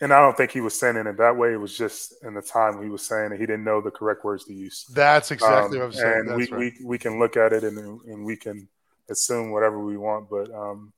and 0.01 0.13
I 0.13 0.21
don't 0.21 0.37
think 0.37 0.51
he 0.51 0.61
was 0.61 0.79
saying 0.79 0.97
it 0.97 1.07
in 1.07 1.17
that 1.17 1.37
way. 1.37 1.53
It 1.53 1.61
was 1.61 1.77
just 1.77 2.15
in 2.23 2.35
the 2.35 2.43
time 2.43 2.83
he 2.83 2.91
was 2.91 3.03
saying 3.03 3.33
it, 3.33 3.41
he 3.41 3.47
didn't 3.47 3.65
know 3.65 3.81
the 3.81 3.91
correct 3.91 4.25
words 4.25 4.45
to 4.45 4.55
use. 4.55 4.85
That's 4.93 5.31
exactly 5.31 5.79
um, 5.79 5.81
what 5.81 5.87
I'm 5.87 5.93
saying. 5.93 6.25
And 6.29 6.37
we, 6.37 6.47
right. 6.49 6.75
we 6.81 6.85
we 6.85 6.99
can 6.99 7.19
look 7.19 7.37
at 7.37 7.53
it 7.53 7.65
and 7.65 7.79
and 7.79 8.25
we 8.25 8.37
can 8.37 8.69
assume 9.11 9.53
whatever 9.53 9.83
we 9.85 9.97
want, 9.97 10.29
but 10.29 10.53
um, 10.53 10.93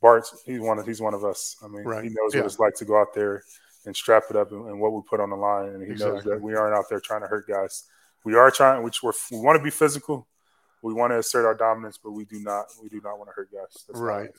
Bart's 0.00 0.42
he's 0.44 0.60
one 0.60 0.78
of 0.78 0.86
he's 0.86 1.00
one 1.00 1.14
of 1.14 1.24
us. 1.24 1.56
I 1.62 1.68
mean, 1.68 1.84
right. 1.84 2.02
he 2.02 2.10
knows 2.10 2.34
yeah. 2.34 2.40
what 2.40 2.46
it's 2.46 2.58
like 2.58 2.74
to 2.76 2.84
go 2.84 3.00
out 3.00 3.14
there 3.14 3.42
and 3.86 3.94
strap 3.94 4.24
it 4.30 4.36
up 4.36 4.52
and, 4.52 4.66
and 4.66 4.80
what 4.80 4.92
we 4.92 5.00
put 5.08 5.20
on 5.20 5.30
the 5.30 5.36
line, 5.36 5.68
and 5.70 5.82
he 5.82 5.92
exactly. 5.92 6.16
knows 6.16 6.24
that 6.24 6.40
we 6.40 6.54
aren't 6.54 6.74
out 6.74 6.84
there 6.88 7.00
trying 7.00 7.22
to 7.22 7.26
hurt 7.26 7.46
guys. 7.46 7.84
We 8.24 8.34
are 8.34 8.50
trying, 8.50 8.82
which 8.82 9.02
we're, 9.02 9.12
we 9.30 9.38
want 9.38 9.58
to 9.58 9.64
be 9.64 9.70
physical. 9.70 10.26
We 10.82 10.94
want 10.94 11.12
to 11.12 11.18
assert 11.18 11.44
our 11.46 11.54
dominance, 11.54 11.98
but 12.02 12.12
we 12.12 12.24
do 12.24 12.40
not. 12.40 12.66
We 12.82 12.88
do 12.88 13.00
not 13.02 13.18
want 13.18 13.30
to 13.30 13.34
hurt 13.34 13.50
guys. 13.52 13.84
That's 13.86 14.00
right. 14.00 14.30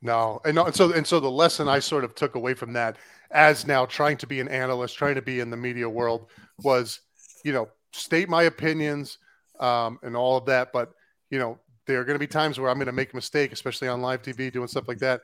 No, 0.00 0.40
and 0.44 0.54
no, 0.54 0.66
and 0.66 0.74
so 0.74 0.92
and 0.92 1.06
so 1.06 1.20
the 1.20 1.30
lesson 1.30 1.68
I 1.68 1.80
sort 1.80 2.04
of 2.04 2.14
took 2.14 2.34
away 2.34 2.54
from 2.54 2.72
that, 2.74 2.96
as 3.30 3.66
now 3.66 3.86
trying 3.86 4.16
to 4.18 4.26
be 4.26 4.40
an 4.40 4.48
analyst, 4.48 4.96
trying 4.96 5.16
to 5.16 5.22
be 5.22 5.40
in 5.40 5.50
the 5.50 5.56
media 5.56 5.88
world, 5.88 6.26
was, 6.62 7.00
you 7.44 7.52
know, 7.52 7.68
state 7.92 8.28
my 8.28 8.44
opinions, 8.44 9.18
um, 9.60 9.98
and 10.02 10.16
all 10.16 10.36
of 10.36 10.46
that, 10.46 10.72
but 10.72 10.92
you 11.30 11.38
know, 11.38 11.58
there 11.86 12.00
are 12.00 12.04
going 12.04 12.14
to 12.14 12.20
be 12.20 12.26
times 12.26 12.60
where 12.60 12.70
I'm 12.70 12.76
going 12.76 12.86
to 12.86 12.92
make 12.92 13.12
a 13.12 13.16
mistake, 13.16 13.52
especially 13.52 13.88
on 13.88 14.02
live 14.02 14.22
TV, 14.22 14.52
doing 14.52 14.68
stuff 14.68 14.86
like 14.86 14.98
that. 14.98 15.22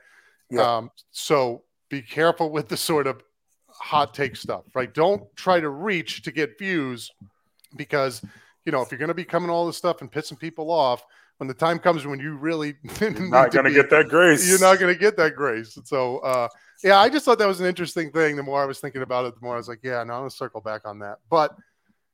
Yeah. 0.49 0.77
Um, 0.77 0.91
so 1.11 1.63
be 1.89 2.01
careful 2.01 2.49
with 2.49 2.67
the 2.67 2.77
sort 2.77 3.07
of 3.07 3.21
hot 3.67 4.13
take 4.13 4.35
stuff, 4.35 4.63
right? 4.73 4.93
Don't 4.93 5.23
try 5.35 5.59
to 5.59 5.69
reach 5.69 6.23
to 6.23 6.31
get 6.31 6.57
views 6.57 7.11
because, 7.75 8.21
you 8.69 8.71
know, 8.71 8.83
if 8.83 8.91
you're 8.91 8.99
going 8.99 9.07
to 9.07 9.15
be 9.15 9.25
coming 9.25 9.49
all 9.49 9.65
this 9.65 9.77
stuff 9.77 10.01
and 10.01 10.11
pissing 10.11 10.37
people 10.37 10.69
off, 10.69 11.03
when 11.37 11.47
the 11.47 11.55
time 11.55 11.79
comes 11.79 12.05
when 12.05 12.19
you 12.19 12.35
really 12.35 12.75
not 13.01 13.51
going 13.51 13.65
to 13.65 13.73
get 13.73 13.89
that 13.89 14.09
grace, 14.09 14.47
you're 14.47 14.59
not 14.59 14.77
going 14.77 14.93
to 14.93 14.99
get 14.99 15.17
that 15.17 15.33
grace. 15.35 15.75
And 15.75 15.87
so, 15.87 16.19
uh, 16.19 16.47
yeah, 16.83 16.99
I 16.99 17.09
just 17.09 17.25
thought 17.25 17.39
that 17.39 17.47
was 17.47 17.59
an 17.61 17.65
interesting 17.65 18.11
thing. 18.11 18.35
The 18.35 18.43
more 18.43 18.61
I 18.61 18.67
was 18.67 18.79
thinking 18.79 19.01
about 19.01 19.25
it, 19.25 19.33
the 19.33 19.41
more 19.41 19.55
I 19.55 19.57
was 19.57 19.67
like, 19.67 19.79
yeah, 19.81 20.03
no, 20.03 20.13
I'm 20.13 20.19
going 20.19 20.29
to 20.29 20.35
circle 20.35 20.61
back 20.61 20.81
on 20.85 20.99
that. 20.99 21.17
But 21.31 21.55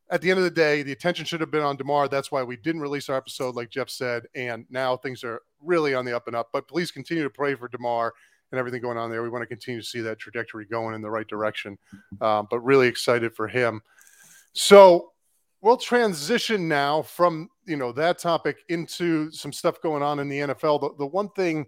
at 0.10 0.22
the 0.22 0.30
end 0.30 0.38
of 0.38 0.46
the 0.46 0.50
day, 0.50 0.82
the 0.82 0.94
attention 0.94 1.26
should 1.26 1.42
have 1.42 1.52
been 1.52 1.62
on 1.62 1.76
Damar. 1.76 2.08
That's 2.08 2.32
why 2.32 2.42
we 2.42 2.56
didn't 2.56 2.80
release 2.80 3.10
our 3.10 3.18
episode, 3.18 3.54
like 3.54 3.70
Jeff 3.70 3.90
said. 3.90 4.24
And 4.34 4.66
now 4.70 4.96
things 4.96 5.26
are 5.26 5.42
really 5.62 5.94
on 5.94 6.06
the 6.06 6.16
up 6.16 6.28
and 6.28 6.38
up. 6.38 6.52
But 6.54 6.70
please 6.70 6.90
continue 6.90 7.24
to 7.24 7.30
pray 7.30 7.56
for 7.56 7.68
Damar 7.68 8.14
and 8.54 8.60
everything 8.60 8.82
going 8.82 8.98
on 8.98 9.12
there. 9.12 9.24
We 9.24 9.30
want 9.30 9.42
to 9.42 9.48
continue 9.48 9.82
to 9.82 9.86
see 9.86 10.00
that 10.00 10.20
trajectory 10.20 10.64
going 10.64 10.96
in 10.96 11.02
the 11.02 11.12
right 11.12 11.28
direction. 11.28 11.78
Um, 12.22 12.48
but 12.50 12.62
really 12.62 12.88
excited 12.88 13.36
for 13.36 13.50
him. 13.50 13.82
So 14.54 15.12
we'll 15.66 15.78
transition 15.78 16.68
now 16.68 17.02
from 17.02 17.50
you 17.66 17.76
know 17.76 17.92
that 17.92 18.20
topic 18.20 18.58
into 18.70 19.32
some 19.32 19.52
stuff 19.52 19.82
going 19.82 20.04
on 20.04 20.20
in 20.20 20.30
the 20.30 20.40
NFL. 20.40 20.80
The, 20.80 20.90
the 21.00 21.08
one 21.08 21.30
thing 21.30 21.66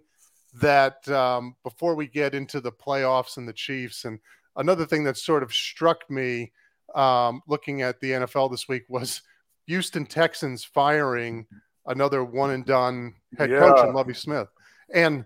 that 0.54 1.06
um, 1.08 1.56
before 1.64 1.96
we 1.96 2.06
get 2.06 2.32
into 2.32 2.60
the 2.60 2.70
playoffs 2.70 3.38
and 3.38 3.48
the 3.48 3.52
Chiefs, 3.52 4.04
and 4.04 4.20
another 4.54 4.86
thing 4.86 5.02
that 5.04 5.16
sort 5.16 5.42
of 5.42 5.52
struck 5.52 6.08
me 6.08 6.52
um, 6.94 7.42
looking 7.48 7.82
at 7.82 7.98
the 8.00 8.12
NFL 8.12 8.52
this 8.52 8.68
week 8.68 8.84
was 8.88 9.20
Houston 9.66 10.06
Texans 10.06 10.62
firing 10.64 11.44
another 11.86 12.22
one 12.22 12.50
and 12.50 12.64
done 12.64 13.14
head 13.36 13.50
yeah. 13.50 13.58
coach 13.58 13.84
in 13.84 13.94
Lovie 13.94 14.14
Smith. 14.14 14.48
And, 14.94 15.24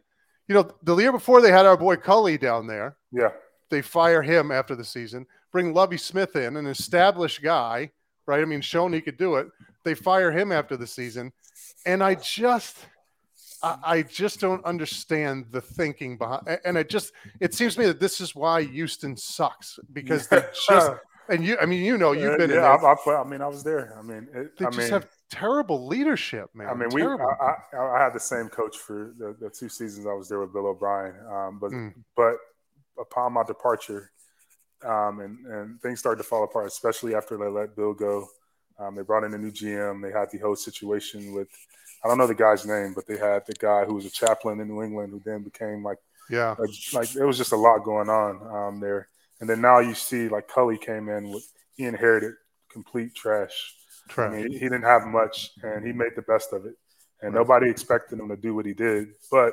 you 0.49 0.55
know, 0.55 0.71
the 0.83 0.97
year 0.97 1.13
before 1.13 1.41
they 1.41 1.53
had 1.53 1.67
our 1.67 1.77
boy 1.77 1.97
Culley 1.97 2.39
down 2.39 2.67
there. 2.67 2.97
Yeah. 3.13 3.31
They 3.71 3.83
fire 3.83 4.23
him 4.23 4.51
after 4.51 4.75
the 4.75 4.85
season, 4.85 5.27
bring 5.51 5.73
Lovie 5.73 5.97
Smith 5.97 6.37
in, 6.37 6.57
an 6.57 6.67
established 6.67 7.43
guy, 7.43 7.91
right? 8.27 8.41
I 8.41 8.45
mean, 8.45 8.61
shown 8.61 8.93
he 8.93 9.01
could 9.01 9.17
do 9.17 9.37
it. 9.37 9.49
They 9.85 9.95
fire 9.95 10.31
him 10.31 10.53
after 10.53 10.77
the 10.77 10.87
season. 10.87 11.33
And 11.87 12.03
I 12.03 12.15
just, 12.15 12.79
I 13.63 14.03
just 14.03 14.41
don't 14.41 14.65
understand 14.65 15.47
the 15.51 15.61
thinking 15.61 16.19
behind 16.19 16.59
and 16.65 16.77
it 16.77 16.89
just 16.89 17.13
it 17.39 17.55
seems 17.55 17.75
to 17.75 17.81
me 17.81 17.87
that 17.87 18.01
this 18.01 18.21
is 18.21 18.35
why 18.35 18.65
Houston 18.65 19.17
sucks 19.17 19.79
because 19.93 20.27
they 20.27 20.43
just 20.69 20.91
and 21.29 21.45
you, 21.45 21.57
I 21.61 21.67
mean, 21.67 21.85
you 21.85 21.97
know, 21.97 22.13
you've 22.13 22.37
been 22.39 22.51
uh, 22.51 22.55
yeah, 22.55 22.77
I, 22.83 23.11
I, 23.11 23.23
I, 23.23 23.25
mean, 23.25 23.41
I 23.41 23.47
was 23.47 23.63
there. 23.63 23.97
I 23.99 24.03
mean, 24.03 24.29
it, 24.35 24.59
they 24.59 24.67
I 24.67 24.71
just 24.71 24.79
mean, 24.79 24.91
have 24.91 25.07
terrible 25.31 25.87
leadership, 25.87 26.51
man. 26.55 26.69
I 26.69 26.75
mean, 26.75 26.91
terrible. 26.91 27.25
we, 27.25 27.47
I, 27.77 27.81
I, 27.81 27.97
I, 27.97 28.03
had 28.03 28.13
the 28.13 28.21
same 28.21 28.49
coach 28.49 28.77
for 28.77 29.15
the, 29.17 29.37
the, 29.41 29.49
two 29.49 29.69
seasons 29.69 30.07
I 30.07 30.13
was 30.13 30.29
there 30.29 30.41
with 30.41 30.53
Bill 30.53 30.67
O'Brien. 30.67 31.15
Um, 31.31 31.59
but, 31.61 31.71
mm. 31.71 31.95
but 32.17 32.35
upon 32.99 33.35
my 33.35 33.45
departure, 33.45 34.11
um, 34.85 35.21
and, 35.21 35.47
and 35.47 35.81
things 35.81 36.01
started 36.01 36.23
to 36.23 36.29
fall 36.29 36.45
apart, 36.45 36.67
especially 36.67 37.15
after 37.15 37.37
they 37.37 37.49
let 37.49 37.77
Bill 37.77 37.93
go. 37.93 38.29
Um, 38.79 38.95
they 38.95 39.03
brought 39.03 39.25
in 39.25 39.35
a 39.35 39.39
new 39.39 39.51
GM. 39.51 40.03
They 40.03 40.17
had 40.17 40.31
the 40.31 40.39
whole 40.39 40.57
situation 40.57 41.35
with, 41.35 41.49
I 42.05 42.09
don't 42.09 42.19
know 42.19 42.27
the 42.27 42.35
guy's 42.35 42.67
name, 42.67 42.95
but 42.95 43.07
they 43.07 43.17
had 43.17 43.47
the 43.47 43.55
guy 43.55 43.85
who 43.85 43.95
was 43.95 44.07
a 44.07 44.11
chaplain 44.11 44.61
in 44.61 44.69
New 44.69 44.83
England 44.83 45.13
who 45.13 45.21
then 45.25 45.43
became 45.43 45.83
like, 45.83 45.99
yeah, 46.31 46.55
like, 46.59 46.71
like 46.93 47.17
it 47.17 47.25
was 47.25 47.37
just 47.37 47.53
a 47.53 47.57
lot 47.57 47.85
going 47.85 48.09
on 48.09 48.41
um, 48.55 48.81
there. 48.81 49.09
And 49.41 49.51
then 49.51 49.61
now 49.61 49.81
you 49.81 49.95
see 49.95 50.29
like 50.29 50.49
Culley 50.49 50.79
came 50.79 51.09
in 51.09 51.31
with 51.31 51.47
he 51.75 51.85
inherited 51.85 52.35
complete 52.73 53.15
trash. 53.15 53.75
trash. 54.09 54.33
I 54.33 54.37
mean, 54.37 54.53
he 54.53 54.59
didn't 54.61 54.83
have 54.83 55.07
much, 55.07 55.51
and 55.63 55.85
he 55.85 55.93
made 55.93 56.13
the 56.17 56.23
best 56.23 56.53
of 56.53 56.65
it. 56.65 56.75
And 57.21 57.35
right. 57.35 57.41
nobody 57.41 57.71
expected 57.71 58.19
him 58.19 58.29
to 58.29 58.37
do 58.37 58.55
what 58.55 58.67
he 58.67 58.73
did, 58.73 59.09
but 59.31 59.53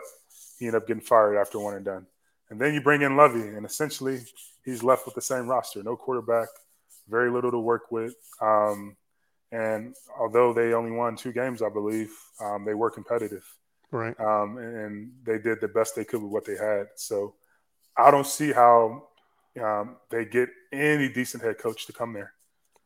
he 0.57 0.67
ended 0.67 0.81
up 0.81 0.87
getting 0.87 1.03
fired 1.03 1.37
after 1.37 1.59
one 1.59 1.75
and 1.75 1.85
done. 1.85 2.05
And 2.49 2.59
then 2.59 2.73
you 2.73 2.81
bring 2.81 3.01
in 3.01 3.15
Lovie, 3.15 3.47
and 3.55 3.65
essentially 3.65 4.21
he's 4.65 4.83
left 4.83 5.05
with 5.05 5.15
the 5.15 5.21
same 5.21 5.47
roster, 5.47 5.83
no 5.83 5.95
quarterback, 5.95 6.47
very 7.07 7.31
little 7.31 7.51
to 7.51 7.59
work 7.59 7.91
with. 7.91 8.15
Um, 8.41 8.95
and 9.51 9.95
although 10.19 10.53
they 10.53 10.73
only 10.73 10.91
won 10.91 11.15
two 11.15 11.31
games, 11.31 11.61
I 11.61 11.69
believe, 11.69 12.11
um, 12.39 12.65
they 12.65 12.73
were 12.73 12.91
competitive. 12.91 13.45
Right. 13.91 14.19
Um, 14.19 14.57
and 14.57 15.11
they 15.23 15.39
did 15.39 15.61
the 15.61 15.67
best 15.67 15.95
they 15.95 16.05
could 16.05 16.21
with 16.21 16.31
what 16.31 16.45
they 16.45 16.55
had. 16.55 16.87
So 16.95 17.35
I 17.97 18.11
don't 18.11 18.27
see 18.27 18.51
how 18.51 19.07
um, 19.61 19.97
they 20.09 20.25
get 20.25 20.49
any 20.71 21.09
decent 21.09 21.43
head 21.43 21.57
coach 21.57 21.87
to 21.87 21.93
come 21.93 22.13
there. 22.13 22.33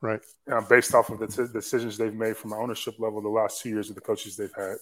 Right. 0.01 0.21
Um, 0.51 0.65
based 0.69 0.93
off 0.93 1.09
of 1.09 1.19
the 1.19 1.27
t- 1.27 1.51
decisions 1.53 1.97
they've 1.97 2.13
made 2.13 2.35
from 2.35 2.53
ownership 2.53 2.95
level 2.99 3.21
the 3.21 3.29
last 3.29 3.61
two 3.61 3.69
years 3.69 3.89
of 3.89 3.95
the 3.95 4.01
coaches 4.01 4.35
they've 4.35 4.53
had, 4.55 4.75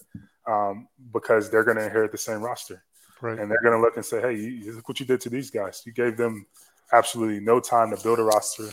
um, 0.46 0.88
because 1.12 1.50
they're 1.50 1.64
going 1.64 1.76
to 1.76 1.84
inherit 1.84 2.10
the 2.10 2.18
same 2.18 2.42
roster. 2.42 2.82
Right. 3.22 3.38
And 3.38 3.50
they're 3.50 3.62
going 3.62 3.74
to 3.74 3.80
look 3.80 3.96
and 3.96 4.04
say, 4.04 4.20
hey, 4.20 4.34
you, 4.34 4.74
look 4.74 4.88
what 4.88 4.98
you 4.98 5.06
did 5.06 5.20
to 5.22 5.30
these 5.30 5.50
guys. 5.50 5.82
You 5.86 5.92
gave 5.92 6.16
them 6.16 6.44
absolutely 6.92 7.40
no 7.40 7.60
time 7.60 7.96
to 7.96 8.02
build 8.02 8.18
a 8.18 8.24
roster. 8.24 8.68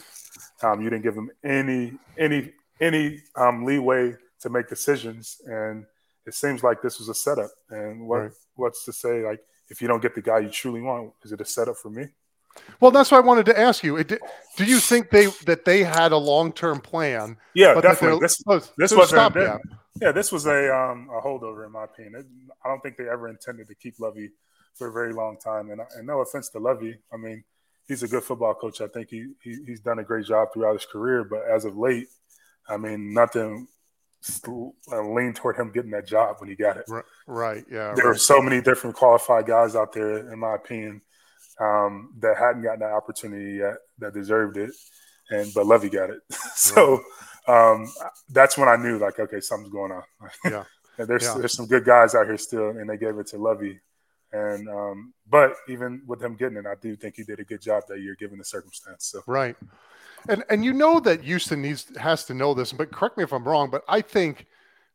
Um, 0.64 0.82
you 0.82 0.90
didn't 0.90 1.04
give 1.04 1.16
them 1.16 1.30
any 1.44 1.94
any 2.18 2.52
any 2.82 3.22
um, 3.36 3.64
leeway 3.64 4.16
to 4.42 4.50
make 4.50 4.68
decisions, 4.68 5.42
and 5.46 5.86
it 6.26 6.34
seems 6.34 6.64
like 6.64 6.82
this 6.82 7.00
was 7.00 7.10
a 7.10 7.14
setup. 7.14 7.52
And 7.70 8.08
what 8.08 8.18
right. 8.18 8.32
what's 8.56 8.86
to 8.86 8.94
say 8.94 9.24
like 9.24 9.42
if 9.70 9.82
you 9.82 9.88
don't 9.88 10.02
get 10.02 10.16
the 10.16 10.22
guy 10.22 10.40
you 10.40 10.50
truly 10.50 10.82
want, 10.82 11.14
is 11.24 11.32
it 11.32 11.42
a 11.42 11.46
setup 11.46 11.78
for 11.78 11.90
me? 11.90 12.08
Well, 12.80 12.92
that's 12.92 13.12
what 13.12 13.18
I 13.18 13.22
wanted 13.22 13.46
to 13.48 13.60
ask 13.60 13.84
you. 13.84 14.04
do 14.04 14.18
you 14.66 14.80
think 14.80 15.12
they 15.12 15.28
that 15.46 15.66
they 15.66 15.84
had 15.84 16.12
a 16.12 16.18
long 16.18 16.52
term 16.52 16.80
plan? 16.82 17.38
Yeah, 17.54 17.80
definitely. 17.80 18.20
This, 18.20 18.42
this 18.78 18.92
was 18.92 19.14
a, 19.14 19.60
yeah, 20.02 20.12
this 20.12 20.32
was 20.32 20.46
a 20.46 20.74
um, 20.74 21.10
a 21.12 21.22
holdover 21.22 21.66
in 21.66 21.72
my 21.72 21.86
opinion. 21.86 22.26
I 22.64 22.70
don't 22.70 22.82
think 22.82 22.98
they 22.98 23.10
ever 23.10 23.28
intended 23.28 23.68
to 23.68 23.76
keep 23.76 24.00
Lovie 24.00 24.32
for 24.76 24.88
a 24.88 24.92
very 24.92 25.14
long 25.14 25.38
time. 25.38 25.72
And, 25.72 25.82
and 25.96 26.08
no 26.08 26.22
offense 26.22 26.50
to 26.50 26.60
Lovie, 26.60 26.98
I 27.14 27.18
mean 27.18 27.44
he's 27.88 28.04
a 28.04 28.08
good 28.08 28.24
football 28.24 28.54
coach. 28.54 28.82
I 28.82 28.88
think 28.88 29.10
he, 29.10 29.34
he 29.44 29.58
he's 29.66 29.82
done 29.82 30.00
a 30.00 30.04
great 30.04 30.26
job 30.26 30.50
throughout 30.54 30.74
his 30.74 30.86
career. 30.86 31.24
But 31.24 31.44
as 31.50 31.66
of 31.66 31.78
late, 31.78 32.08
I 32.68 32.78
mean 32.78 33.14
nothing 33.14 33.68
uh, 34.48 35.02
leaned 35.02 35.36
toward 35.36 35.58
him 35.58 35.72
getting 35.72 35.92
that 35.92 36.08
job 36.08 36.38
when 36.40 36.50
he 36.50 36.56
got 36.56 36.78
it. 36.78 36.86
Right. 37.28 37.64
Yeah. 37.70 37.94
There 37.96 38.06
right. 38.06 38.16
are 38.16 38.18
so 38.18 38.42
many 38.42 38.62
different 38.62 38.96
qualified 38.96 39.46
guys 39.46 39.76
out 39.76 39.94
there, 39.94 40.32
in 40.32 40.40
my 40.40 40.56
opinion, 40.56 41.02
um, 41.60 42.14
that 42.20 42.38
hadn't 42.38 42.64
gotten 42.64 42.80
that 42.80 42.92
opportunity 42.92 43.58
yet 43.58 43.76
that 44.00 44.14
deserved 44.14 44.58
it, 44.58 44.72
and 45.30 45.54
but 45.54 45.66
Lovie 45.66 45.90
got 45.90 46.10
it. 46.10 46.20
so 46.56 47.02
um, 47.48 47.92
that's 48.30 48.58
when 48.58 48.70
I 48.70 48.76
knew 48.76 48.98
like, 48.98 49.20
okay, 49.20 49.40
something's 49.40 49.72
going 49.72 49.92
on. 49.92 50.04
Yeah. 50.46 50.64
there's 51.06 51.24
yeah. 51.24 51.36
there's 51.38 51.54
some 51.54 51.68
good 51.68 51.86
guys 51.86 52.16
out 52.16 52.26
here 52.26 52.38
still, 52.38 52.70
and 52.70 52.90
they 52.90 52.98
gave 52.98 53.18
it 53.18 53.28
to 53.28 53.38
Lovie. 53.38 53.80
And 54.32 54.70
um, 54.70 55.14
but 55.30 55.56
even 55.68 56.02
with 56.06 56.22
him 56.22 56.36
getting 56.36 56.58
it, 56.58 56.66
I 56.66 56.76
do 56.82 56.96
think 56.96 57.16
he 57.16 57.24
did 57.24 57.40
a 57.40 57.44
good 57.44 57.62
job 57.62 57.84
that 57.90 58.00
year, 58.00 58.16
given 58.20 58.38
the 58.38 58.44
circumstance. 58.44 59.06
So 59.06 59.22
right, 59.26 59.56
and 60.28 60.44
and 60.50 60.64
you 60.64 60.74
know 60.74 61.00
that 61.00 61.22
Houston 61.22 61.62
needs 61.62 61.88
has 61.98 62.26
to 62.26 62.34
know 62.34 62.54
this, 62.54 62.72
but 62.72 62.92
correct 62.92 63.18
me 63.18 63.24
if 63.24 63.34
I'm 63.34 63.44
wrong, 63.44 63.70
but 63.70 63.84
I 63.88 64.02
think 64.02 64.46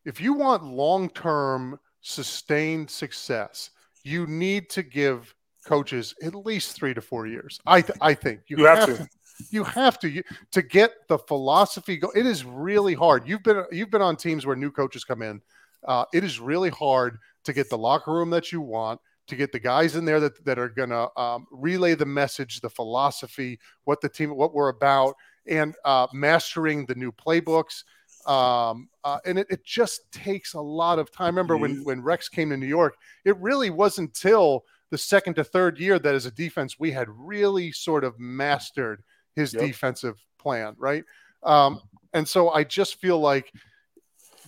if 0.04 0.20
you 0.20 0.34
want 0.34 0.62
long 0.62 1.08
term 1.10 1.80
sustained 2.00 2.90
success, 2.90 3.70
you 4.04 4.26
need 4.26 4.70
to 4.70 4.82
give 4.82 5.34
coaches 5.66 6.14
at 6.22 6.34
least 6.34 6.76
three 6.76 6.94
to 6.94 7.00
four 7.00 7.26
years. 7.26 7.58
I 7.66 7.80
th- 7.80 7.98
I 8.00 8.14
think 8.14 8.42
you, 8.46 8.58
you 8.58 8.66
have, 8.66 8.78
have, 8.78 8.98
to. 8.98 9.04
to. 9.04 9.08
You 9.50 9.64
have 9.64 9.98
to 10.00 10.08
you, 10.08 10.22
to 10.52 10.62
get 10.62 11.08
the 11.08 11.18
philosophy 11.18 11.96
go. 11.96 12.10
It 12.10 12.26
is 12.26 12.44
really 12.44 12.94
hard. 12.94 13.26
You've 13.26 13.42
been 13.42 13.64
you've 13.72 13.90
been 13.90 14.02
on 14.02 14.16
teams 14.16 14.46
where 14.46 14.56
new 14.56 14.70
coaches 14.70 15.04
come 15.04 15.22
in. 15.22 15.40
Uh, 15.84 16.04
it 16.12 16.24
is 16.24 16.40
really 16.40 16.70
hard 16.70 17.18
to 17.44 17.52
get 17.52 17.68
the 17.68 17.78
locker 17.78 18.12
room 18.12 18.30
that 18.30 18.52
you 18.52 18.60
want, 18.60 19.00
to 19.26 19.36
get 19.36 19.52
the 19.52 19.58
guys 19.58 19.96
in 19.96 20.04
there 20.04 20.20
that 20.20 20.44
that 20.44 20.58
are 20.58 20.68
going 20.68 20.90
to 20.90 21.08
um, 21.20 21.46
relay 21.50 21.94
the 21.94 22.06
message, 22.06 22.60
the 22.60 22.70
philosophy, 22.70 23.58
what 23.84 24.00
the 24.00 24.08
team, 24.08 24.34
what 24.34 24.54
we're 24.54 24.68
about, 24.68 25.14
and 25.46 25.74
uh, 25.84 26.06
mastering 26.12 26.86
the 26.86 26.94
new 26.94 27.12
playbooks. 27.12 27.84
Um, 28.26 28.88
uh, 29.02 29.18
and 29.26 29.38
it, 29.38 29.46
it, 29.50 29.64
just 29.66 30.10
takes 30.10 30.54
a 30.54 30.60
lot 30.60 30.98
of 30.98 31.12
time. 31.12 31.34
Remember 31.34 31.58
when 31.58 31.84
when 31.84 32.00
Rex 32.00 32.28
came 32.28 32.48
to 32.50 32.56
New 32.56 32.66
York, 32.66 32.96
it 33.26 33.36
really 33.38 33.68
wasn't 33.68 34.14
till 34.14 34.64
the 34.90 34.96
second 34.96 35.34
to 35.34 35.44
third 35.44 35.78
year 35.78 35.98
that 35.98 36.14
as 36.14 36.24
a 36.24 36.30
defense 36.30 36.78
we 36.78 36.90
had 36.90 37.08
really 37.10 37.72
sort 37.72 38.04
of 38.04 38.18
mastered 38.18 39.02
his 39.36 39.52
yep. 39.52 39.62
defensive 39.62 40.16
plan, 40.38 40.74
right? 40.78 41.04
Um, 41.42 41.80
and 42.12 42.26
so 42.26 42.50
I 42.50 42.64
just 42.64 42.96
feel 42.96 43.18
like 43.18 43.52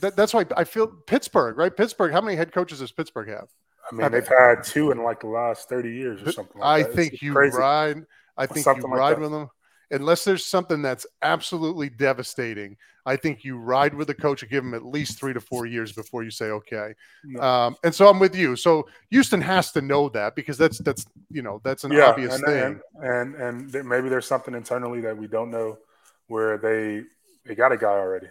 that, 0.00 0.16
that's 0.16 0.32
why 0.34 0.46
I 0.56 0.64
feel 0.64 0.86
Pittsburgh, 0.86 1.56
right? 1.56 1.74
Pittsburgh. 1.74 2.12
How 2.12 2.20
many 2.20 2.36
head 2.36 2.52
coaches 2.52 2.80
does 2.80 2.92
Pittsburgh 2.92 3.28
have? 3.28 3.48
I 3.90 3.94
mean, 3.94 4.10
they've 4.10 4.26
had 4.26 4.64
two 4.64 4.90
in 4.90 5.02
like 5.02 5.20
the 5.20 5.28
last 5.28 5.68
30 5.68 5.90
years 5.90 6.22
or 6.22 6.32
something 6.32 6.60
like 6.60 6.86
I 6.86 6.90
think 6.90 7.22
you 7.22 7.32
crazy. 7.32 7.56
ride. 7.56 8.04
I 8.36 8.46
think 8.46 8.64
something 8.64 8.90
you 8.90 8.96
ride 8.96 9.16
that. 9.16 9.20
with 9.20 9.30
them 9.30 9.48
unless 9.90 10.24
there's 10.24 10.44
something 10.44 10.82
that's 10.82 11.06
absolutely 11.22 11.88
devastating. 11.88 12.76
I 13.04 13.14
think 13.16 13.44
you 13.44 13.56
ride 13.56 13.94
with 13.94 14.08
the 14.08 14.14
coach 14.14 14.42
and 14.42 14.50
give 14.50 14.64
him 14.64 14.74
at 14.74 14.84
least 14.84 15.18
three 15.18 15.32
to 15.32 15.40
four 15.40 15.64
years 15.64 15.92
before 15.92 16.24
you 16.24 16.30
say 16.30 16.46
okay. 16.46 16.92
Um, 17.38 17.76
and 17.84 17.94
so 17.94 18.08
I'm 18.08 18.18
with 18.18 18.34
you. 18.34 18.56
So 18.56 18.88
Houston 19.10 19.40
has 19.40 19.70
to 19.72 19.80
know 19.80 20.08
that 20.08 20.34
because 20.34 20.58
that's 20.58 20.78
that's 20.78 21.06
you 21.30 21.42
know 21.42 21.60
that's 21.62 21.84
an 21.84 21.92
yeah, 21.92 22.10
obvious 22.10 22.34
and, 22.34 22.44
thing. 22.44 22.80
And, 23.00 23.34
and 23.36 23.74
and 23.74 23.88
maybe 23.88 24.08
there's 24.08 24.26
something 24.26 24.54
internally 24.54 25.00
that 25.02 25.16
we 25.16 25.28
don't 25.28 25.52
know 25.52 25.78
where 26.26 26.58
they 26.58 27.04
they 27.46 27.54
got 27.54 27.70
a 27.70 27.76
guy 27.76 27.86
already. 27.86 28.26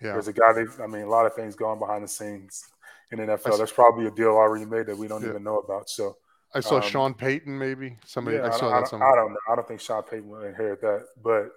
Yeah. 0.00 0.12
There's 0.12 0.28
a 0.28 0.32
guy. 0.32 0.52
They, 0.52 0.64
I 0.82 0.86
mean, 0.86 1.02
a 1.02 1.08
lot 1.08 1.26
of 1.26 1.34
things 1.34 1.54
going 1.54 1.78
behind 1.78 2.02
the 2.02 2.08
scenes 2.08 2.64
in 3.12 3.18
NFL. 3.18 3.58
There's 3.58 3.72
probably 3.72 4.06
a 4.06 4.10
deal 4.10 4.30
already 4.30 4.64
made 4.64 4.86
that 4.86 4.96
we 4.96 5.08
don't 5.08 5.22
yeah. 5.22 5.30
even 5.30 5.42
know 5.42 5.58
about. 5.58 5.88
So 5.88 6.16
I 6.54 6.60
saw 6.60 6.76
um, 6.76 6.82
Sean 6.82 7.14
Payton, 7.14 7.58
maybe 7.58 7.96
somebody. 8.04 8.36
Yeah, 8.36 8.46
I 8.46 8.50
saw 8.50 8.68
I, 8.68 8.80
that. 8.80 8.92
I, 8.92 8.96
I, 8.96 9.14
don't 9.14 9.32
know. 9.32 9.38
I 9.50 9.56
don't 9.56 9.66
think 9.66 9.80
Sean 9.80 10.02
Payton 10.02 10.28
will 10.28 10.42
inherit 10.42 10.80
that, 10.82 11.06
but 11.22 11.50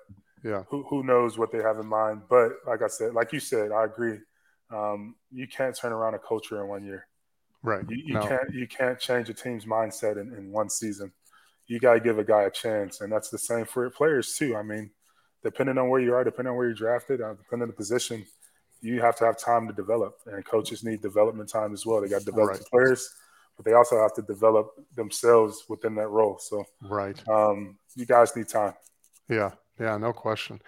yeah, 0.44 0.64
who 0.70 0.84
who 0.84 1.04
knows 1.04 1.38
what 1.38 1.52
they 1.52 1.60
have 1.60 1.80
in 1.80 1.88
mind? 1.88 2.22
But 2.30 2.54
like 2.66 2.82
I 2.82 2.88
said, 2.88 3.14
like 3.14 3.34
you 3.34 3.40
said, 3.40 3.72
I 3.72 3.86
agree. 3.86 4.20
Um, 4.72 5.16
you 5.32 5.48
can't 5.48 5.76
turn 5.76 5.94
around 5.94 6.16
a 6.16 6.20
culture 6.20 6.62
in 6.62 6.68
one 6.68 6.84
year. 6.84 7.08
Right. 7.64 7.84
You, 7.90 7.98
you 7.98 8.14
no. 8.14 8.28
can't 8.28 8.54
you 8.54 8.68
can't 8.68 9.00
change 9.00 9.30
a 9.30 9.34
team's 9.34 9.66
mindset 9.66 10.22
in, 10.22 10.34
in 10.34 10.52
one 10.52 10.70
season. 10.70 11.12
You 11.68 11.80
got 11.80 11.96
to 11.96 12.00
give 12.00 12.18
a 12.18 12.24
guy 12.24 12.44
a 12.44 12.52
chance, 12.52 13.02
and 13.02 13.12
that's 13.12 13.30
the 13.30 13.38
same 13.38 13.66
for 13.66 13.90
players 13.90 14.36
too. 14.36 14.56
I 14.56 14.64
mean, 14.64 14.90
depending 15.44 15.78
on 15.78 15.90
where 15.90 16.00
you 16.00 16.14
are, 16.14 16.24
depending 16.24 16.52
on 16.52 16.58
where 16.58 16.68
you're 16.68 16.76
drafted, 16.76 17.22
uh, 17.22 17.34
depending 17.34 17.64
on 17.64 17.68
the 17.68 17.74
position, 17.74 18.26
you 18.82 19.02
have 19.02 19.16
to 19.18 19.26
have 19.26 19.38
time 19.38 19.68
to 19.68 19.74
develop, 19.74 20.20
and 20.28 20.46
coaches 20.46 20.84
need 20.84 21.02
development 21.02 21.50
time 21.50 21.74
as 21.74 21.86
well. 21.86 22.02
They 22.02 22.10
got 22.10 22.24
development 22.24 22.62
right. 22.62 22.70
players, 22.70 23.14
but 23.58 23.66
they 23.66 23.74
also 23.74 24.00
have 24.00 24.14
to 24.14 24.22
develop 24.22 24.70
themselves 24.96 25.66
within 25.68 25.96
that 25.96 26.08
role. 26.08 26.38
So, 26.40 26.64
right, 26.84 27.22
um, 27.28 27.78
you 27.96 28.06
guys 28.06 28.36
need 28.36 28.48
time. 28.48 28.74
Yeah, 29.28 29.52
yeah, 29.80 29.98
no 29.98 30.14
question. 30.14 30.62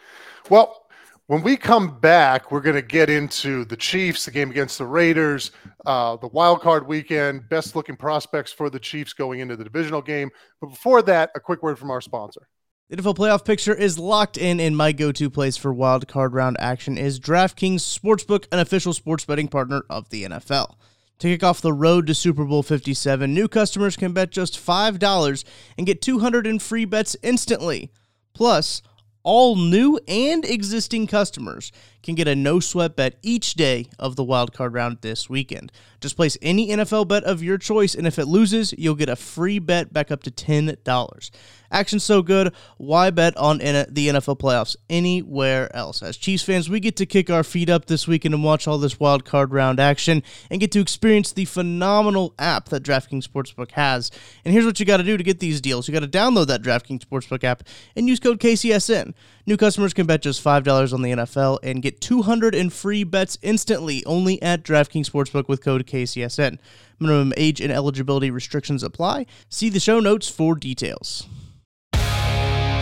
Well, 0.50 0.89
when 1.29 1.43
we 1.43 1.58
come 1.58 2.00
back, 2.00 2.51
we're 2.51 2.60
going 2.60 2.75
to 2.75 2.81
get 2.81 3.08
into 3.08 3.63
the 3.65 3.77
Chiefs, 3.77 4.25
the 4.25 4.31
game 4.31 4.50
against 4.50 4.79
the 4.79 4.86
Raiders, 4.88 5.51
uh, 5.86 6.17
the 6.17 6.27
wild 6.29 6.60
card 6.62 6.88
weekend, 6.88 7.48
best 7.50 7.75
looking 7.75 7.96
prospects 7.96 8.51
for 8.51 8.72
the 8.72 8.79
Chiefs 8.79 9.13
going 9.13 9.39
into 9.39 9.55
the 9.55 9.63
divisional 9.63 10.01
game. 10.01 10.31
But 10.60 10.72
before 10.72 11.03
that, 11.03 11.29
a 11.36 11.39
quick 11.39 11.62
word 11.62 11.77
from 11.77 11.91
our 11.91 12.01
sponsor. 12.01 12.48
The 12.89 12.98
NFL 12.98 13.17
playoff 13.17 13.46
picture 13.46 13.75
is 13.75 14.00
locked 14.00 14.36
in, 14.36 14.60
and 14.60 14.75
my 14.75 14.91
go 14.91 15.12
to 15.12 15.29
place 15.29 15.55
for 15.55 15.72
wild 15.72 16.08
card 16.08 16.34
round 16.34 16.58
action 16.60 16.98
is 16.98 17.19
DraftKings 17.19 17.81
Sportsbook, 17.81 18.48
an 18.51 18.58
official 18.58 18.93
sports 18.93 19.25
betting 19.25 19.50
partner 19.50 19.84
of 19.88 20.10
the 20.10 20.24
NFL. 20.24 20.77
To 21.19 21.27
kick 21.27 21.43
off 21.43 21.59
the 21.59 21.73
road 21.73 22.07
to 22.07 22.15
Super 22.15 22.45
Bowl 22.45 22.63
57, 22.63 23.33
new 23.33 23.49
customers 23.49 23.97
can 23.97 24.13
bet 24.13 24.31
just 24.31 24.53
$5 24.53 25.43
and 25.77 25.85
get 25.85 26.01
200 26.01 26.47
in 26.47 26.59
free 26.59 26.85
bets 26.85 27.17
instantly. 27.21 27.91
Plus, 28.33 28.81
all 29.21 29.57
new 29.57 29.99
and 30.07 30.45
existing 30.45 31.07
customers 31.07 31.73
can 32.01 32.15
get 32.15 32.27
a 32.27 32.36
no 32.36 32.60
sweat 32.60 32.96
bet 32.96 33.15
each 33.22 33.53
day 33.56 33.88
of 33.98 34.15
the 34.15 34.24
wildcard 34.24 34.74
round 34.74 35.00
this 35.01 35.29
weekend. 35.29 35.72
Just 36.00 36.15
place 36.15 36.38
any 36.41 36.70
NFL 36.70 37.10
bet 37.10 37.24
of 37.25 37.44
your 37.44 37.58
choice, 37.58 37.94
and 37.94 38.08
if 38.08 38.18
it 38.18 38.25
loses, 38.25 38.74
you'll 38.77 38.96
get 38.96 39.10
a 39.10 39.18
free 39.18 39.60
bet 39.60 39.91
back 39.91 40.12
up 40.12 40.24
to 40.24 40.32
$10. 40.32 41.32
Action 41.72 42.00
so 42.00 42.22
good, 42.24 42.53
why 42.77 43.12
bet 43.12 43.36
on 43.38 43.60
the 43.60 44.08
NFL 44.08 44.39
playoffs 44.39 44.75
anywhere 44.89 45.75
else? 45.75 46.01
As 46.01 46.18
Chiefs 46.18 46.41
fans, 46.41 46.70
we 46.70 46.79
get 46.79 46.96
to 46.96 47.06
kick 47.06 47.29
our 47.29 47.44
feet 47.44 47.70
up 47.70 47.86
this 47.86 48.08
weekend 48.08 48.34
and 48.34 48.44
watch 48.44 48.68
all 48.68 48.77
this 48.77 49.00
wild 49.00 49.25
card 49.25 49.51
round 49.53 49.79
action 49.79 50.24
and 50.50 50.62
get 50.62 50.72
to 50.72 50.79
experience 50.79 51.34
the 51.34 51.46
phenomenal 51.46 52.34
app 52.39 52.70
that 52.70 52.82
DraftKings 52.82 53.27
Sportsbook 53.27 53.72
has. 53.72 54.10
And 54.46 54.53
here's 54.53 54.65
what 54.65 54.79
you 54.79 54.86
got 54.86 54.98
to 54.98 55.03
do 55.03 55.18
to 55.18 55.24
get 55.24 55.39
these 55.39 55.62
deals. 55.62 55.88
You 55.88 55.94
got 55.94 56.00
to 56.00 56.08
download 56.08 56.48
that 56.48 56.63
DraftKings 56.63 57.06
Sportsbook 57.06 57.44
app 57.44 57.63
and 57.96 58.08
use 58.08 58.20
code 58.20 58.40
KCSN. 58.40 59.14
New 59.46 59.57
customers 59.57 59.94
can 59.94 60.05
bet 60.05 60.22
just 60.22 60.44
$5 60.44 60.94
on 60.94 61.01
the 61.01 61.12
NFL 61.12 61.59
and 61.64 61.81
get 61.81 61.88
200 61.91 62.53
in 62.53 62.69
free 62.69 63.03
bets 63.03 63.37
instantly 63.41 64.03
only 64.05 64.41
at 64.41 64.63
DraftKings 64.63 65.09
Sportsbook 65.09 65.47
with 65.47 65.63
code 65.63 65.85
KCSN. 65.85 66.59
Minimum 66.99 67.33
age 67.37 67.61
and 67.61 67.71
eligibility 67.71 68.29
restrictions 68.31 68.83
apply. 68.83 69.25
See 69.49 69.69
the 69.69 69.79
show 69.79 69.99
notes 69.99 70.29
for 70.29 70.55
details. 70.55 71.27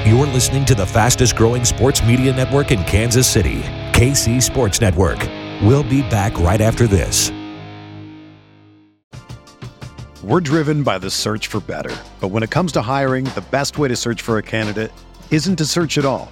You're 0.07 0.27
listening 0.27 0.63
to 0.65 0.75
the 0.75 0.85
fastest 0.85 1.35
growing 1.35 1.65
sports 1.65 2.01
media 2.01 2.33
network 2.33 2.71
in 2.71 2.83
Kansas 2.85 3.27
City, 3.27 3.61
KC 3.91 4.41
Sports 4.41 4.79
Network. 4.79 5.19
We'll 5.61 5.83
be 5.83 6.01
back 6.01 6.37
right 6.39 6.61
after 6.61 6.87
this. 6.87 7.31
We're 10.23 10.41
driven 10.41 10.83
by 10.83 10.97
the 10.97 11.09
search 11.09 11.47
for 11.47 11.59
better. 11.59 11.95
But 12.19 12.29
when 12.29 12.43
it 12.43 12.49
comes 12.49 12.71
to 12.73 12.81
hiring, 12.81 13.25
the 13.25 13.45
best 13.51 13.77
way 13.77 13.87
to 13.87 13.95
search 13.95 14.21
for 14.21 14.37
a 14.37 14.43
candidate 14.43 14.91
isn't 15.31 15.55
to 15.57 15.65
search 15.65 15.97
at 15.97 16.05
all. 16.05 16.31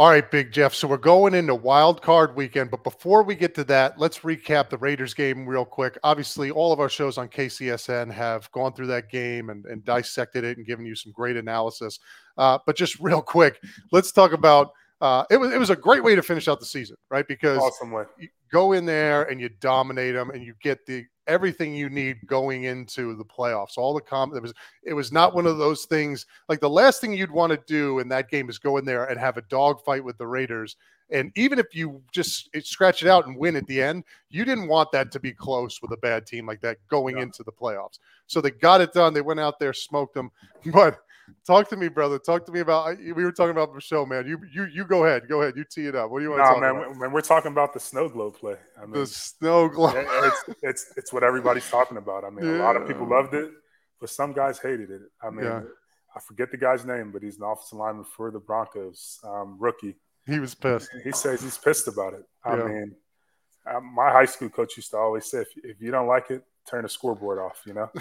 All 0.00 0.08
right, 0.08 0.30
Big 0.30 0.50
Jeff. 0.50 0.72
So 0.72 0.88
we're 0.88 0.96
going 0.96 1.34
into 1.34 1.54
wild 1.54 2.00
card 2.00 2.34
weekend, 2.34 2.70
but 2.70 2.82
before 2.84 3.22
we 3.22 3.34
get 3.34 3.54
to 3.56 3.64
that, 3.64 3.98
let's 3.98 4.20
recap 4.20 4.70
the 4.70 4.78
Raiders 4.78 5.12
game 5.12 5.46
real 5.46 5.66
quick. 5.66 5.98
Obviously, 6.02 6.50
all 6.50 6.72
of 6.72 6.80
our 6.80 6.88
shows 6.88 7.18
on 7.18 7.28
KCSN 7.28 8.10
have 8.10 8.50
gone 8.52 8.72
through 8.72 8.86
that 8.86 9.10
game 9.10 9.50
and, 9.50 9.66
and 9.66 9.84
dissected 9.84 10.42
it 10.42 10.56
and 10.56 10.66
given 10.66 10.86
you 10.86 10.94
some 10.94 11.12
great 11.12 11.36
analysis. 11.36 11.98
Uh, 12.38 12.56
but 12.64 12.76
just 12.76 12.98
real 13.00 13.20
quick, 13.20 13.62
let's 13.92 14.10
talk 14.10 14.32
about 14.32 14.70
uh, 15.00 15.24
it 15.30 15.38
was 15.38 15.52
it 15.52 15.58
was 15.58 15.70
a 15.70 15.76
great 15.76 16.04
way 16.04 16.14
to 16.14 16.22
finish 16.22 16.46
out 16.46 16.60
the 16.60 16.66
season, 16.66 16.96
right? 17.10 17.26
Because 17.26 17.58
awesome 17.58 17.92
you 18.18 18.28
go 18.52 18.72
in 18.72 18.84
there 18.84 19.24
and 19.24 19.40
you 19.40 19.48
dominate 19.48 20.14
them, 20.14 20.30
and 20.30 20.44
you 20.44 20.54
get 20.62 20.84
the 20.86 21.04
everything 21.26 21.74
you 21.74 21.88
need 21.88 22.18
going 22.26 22.64
into 22.64 23.14
the 23.14 23.24
playoffs. 23.24 23.78
All 23.78 23.94
the 23.94 24.00
com 24.00 24.36
it 24.36 24.42
was 24.42 24.52
it 24.82 24.92
was 24.92 25.10
not 25.10 25.34
one 25.34 25.46
of 25.46 25.58
those 25.58 25.86
things 25.86 26.26
like 26.48 26.60
the 26.60 26.68
last 26.68 27.00
thing 27.00 27.14
you'd 27.14 27.30
want 27.30 27.52
to 27.52 27.60
do 27.66 28.00
in 28.00 28.08
that 28.08 28.28
game 28.28 28.50
is 28.50 28.58
go 28.58 28.76
in 28.76 28.84
there 28.84 29.06
and 29.06 29.18
have 29.18 29.36
a 29.36 29.42
dogfight 29.42 30.04
with 30.04 30.18
the 30.18 30.26
Raiders. 30.26 30.76
And 31.12 31.32
even 31.34 31.58
if 31.58 31.74
you 31.74 32.02
just 32.12 32.48
scratch 32.64 33.02
it 33.02 33.08
out 33.08 33.26
and 33.26 33.36
win 33.36 33.56
at 33.56 33.66
the 33.66 33.82
end, 33.82 34.04
you 34.28 34.44
didn't 34.44 34.68
want 34.68 34.92
that 34.92 35.10
to 35.12 35.18
be 35.18 35.32
close 35.32 35.82
with 35.82 35.90
a 35.90 35.96
bad 35.96 36.24
team 36.24 36.46
like 36.46 36.60
that 36.60 36.78
going 36.88 37.16
yeah. 37.16 37.24
into 37.24 37.42
the 37.42 37.50
playoffs. 37.50 37.98
So 38.26 38.40
they 38.40 38.52
got 38.52 38.80
it 38.80 38.92
done. 38.92 39.12
They 39.12 39.20
went 39.20 39.40
out 39.40 39.58
there, 39.58 39.72
smoked 39.72 40.14
them. 40.14 40.30
But 40.72 41.00
Talk 41.46 41.68
to 41.70 41.76
me, 41.76 41.88
brother. 41.88 42.18
Talk 42.18 42.46
to 42.46 42.52
me 42.52 42.60
about. 42.60 42.98
We 42.98 43.12
were 43.12 43.32
talking 43.32 43.52
about 43.52 43.74
the 43.74 43.80
show, 43.80 44.06
man. 44.06 44.26
You 44.26 44.38
you 44.52 44.66
you 44.66 44.84
go 44.84 45.04
ahead. 45.04 45.28
Go 45.28 45.42
ahead. 45.42 45.54
You 45.56 45.64
tee 45.64 45.86
it 45.86 45.94
up. 45.94 46.10
What 46.10 46.18
do 46.18 46.24
you 46.24 46.30
want 46.30 46.42
to 46.42 46.46
talk 46.46 46.60
man, 46.60 46.76
about? 46.76 46.96
Man, 46.96 47.12
we're 47.12 47.20
talking 47.20 47.52
about 47.52 47.72
the 47.72 47.80
snow 47.80 48.08
globe 48.08 48.36
play. 48.36 48.56
I 48.76 48.86
mean, 48.86 48.92
the 48.92 49.06
snow 49.06 49.68
globe. 49.68 49.94
it's, 49.96 50.44
it's 50.62 50.92
it's 50.96 51.12
what 51.12 51.22
everybody's 51.22 51.68
talking 51.68 51.96
about. 51.96 52.24
I 52.24 52.30
mean, 52.30 52.46
yeah. 52.46 52.62
a 52.62 52.62
lot 52.62 52.76
of 52.76 52.86
people 52.86 53.08
loved 53.08 53.34
it, 53.34 53.50
but 54.00 54.10
some 54.10 54.32
guys 54.32 54.58
hated 54.58 54.90
it. 54.90 55.02
I 55.22 55.30
mean, 55.30 55.44
yeah. 55.44 55.62
I 56.14 56.20
forget 56.20 56.50
the 56.50 56.56
guy's 56.56 56.84
name, 56.84 57.12
but 57.12 57.22
he's 57.22 57.38
an 57.38 57.44
offensive 57.44 57.78
lineman 57.78 58.04
for 58.04 58.30
the 58.30 58.40
Broncos, 58.40 59.20
um, 59.24 59.56
rookie. 59.58 59.96
He 60.26 60.38
was 60.38 60.54
pissed. 60.54 60.90
He 61.04 61.12
says 61.12 61.42
he's 61.42 61.58
pissed 61.58 61.88
about 61.88 62.14
it. 62.14 62.24
I 62.44 62.56
yeah. 62.56 62.64
mean, 62.64 62.96
uh, 63.66 63.80
my 63.80 64.10
high 64.10 64.24
school 64.24 64.48
coach 64.48 64.76
used 64.76 64.90
to 64.90 64.96
always 64.96 65.30
say, 65.30 65.38
if, 65.38 65.48
if 65.62 65.80
you 65.80 65.90
don't 65.90 66.06
like 66.06 66.30
it, 66.30 66.42
turn 66.68 66.82
the 66.82 66.88
scoreboard 66.88 67.38
off. 67.38 67.62
You 67.66 67.74
know. 67.74 67.90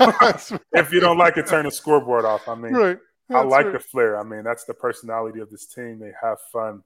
if 0.72 0.92
you 0.92 1.00
don't 1.00 1.18
like 1.18 1.36
it, 1.36 1.46
turn 1.46 1.64
the 1.64 1.70
scoreboard 1.70 2.24
off. 2.24 2.48
I 2.48 2.54
mean, 2.54 2.72
right. 2.72 2.98
I 3.30 3.42
like 3.42 3.66
right. 3.66 3.72
the 3.72 3.78
flair. 3.78 4.18
I 4.18 4.24
mean, 4.24 4.42
that's 4.42 4.64
the 4.64 4.74
personality 4.74 5.40
of 5.40 5.50
this 5.50 5.66
team. 5.66 5.98
They 5.98 6.12
have 6.20 6.38
fun. 6.52 6.82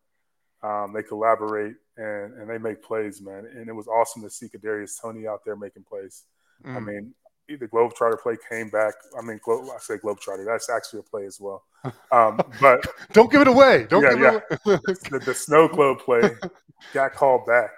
Um, 0.62 0.92
they 0.94 1.02
collaborate 1.02 1.74
and, 1.96 2.34
and 2.34 2.48
they 2.48 2.58
make 2.58 2.82
plays, 2.82 3.20
man. 3.20 3.46
And 3.54 3.68
it 3.68 3.72
was 3.72 3.86
awesome 3.86 4.22
to 4.22 4.30
see 4.30 4.48
Kadarius 4.48 5.00
Toney 5.00 5.26
out 5.26 5.44
there 5.44 5.56
making 5.56 5.84
plays. 5.84 6.24
Mm. 6.64 6.76
I 6.76 6.80
mean, 6.80 7.14
the 7.48 7.68
Globetrotter 7.68 8.20
play 8.20 8.36
came 8.50 8.70
back. 8.70 8.94
I 9.18 9.22
mean, 9.22 9.40
Glo- 9.42 9.70
I 9.70 9.78
say 9.78 9.96
Globetrotter. 9.96 10.46
That's 10.46 10.70
actually 10.70 11.00
a 11.00 11.02
play 11.02 11.26
as 11.26 11.38
well. 11.40 11.64
Um, 12.10 12.40
but 12.60 12.86
don't 13.12 13.30
give 13.30 13.42
it 13.42 13.48
away. 13.48 13.86
Don't 13.88 14.02
yeah, 14.02 14.10
give 14.10 14.20
yeah. 14.20 14.40
it 14.50 14.60
away. 14.64 14.78
the, 15.10 15.22
the, 15.24 15.34
Snow 15.34 15.68
Globe 15.68 15.98
play 15.98 16.22
got 16.92 17.12
called 17.14 17.46
back, 17.46 17.70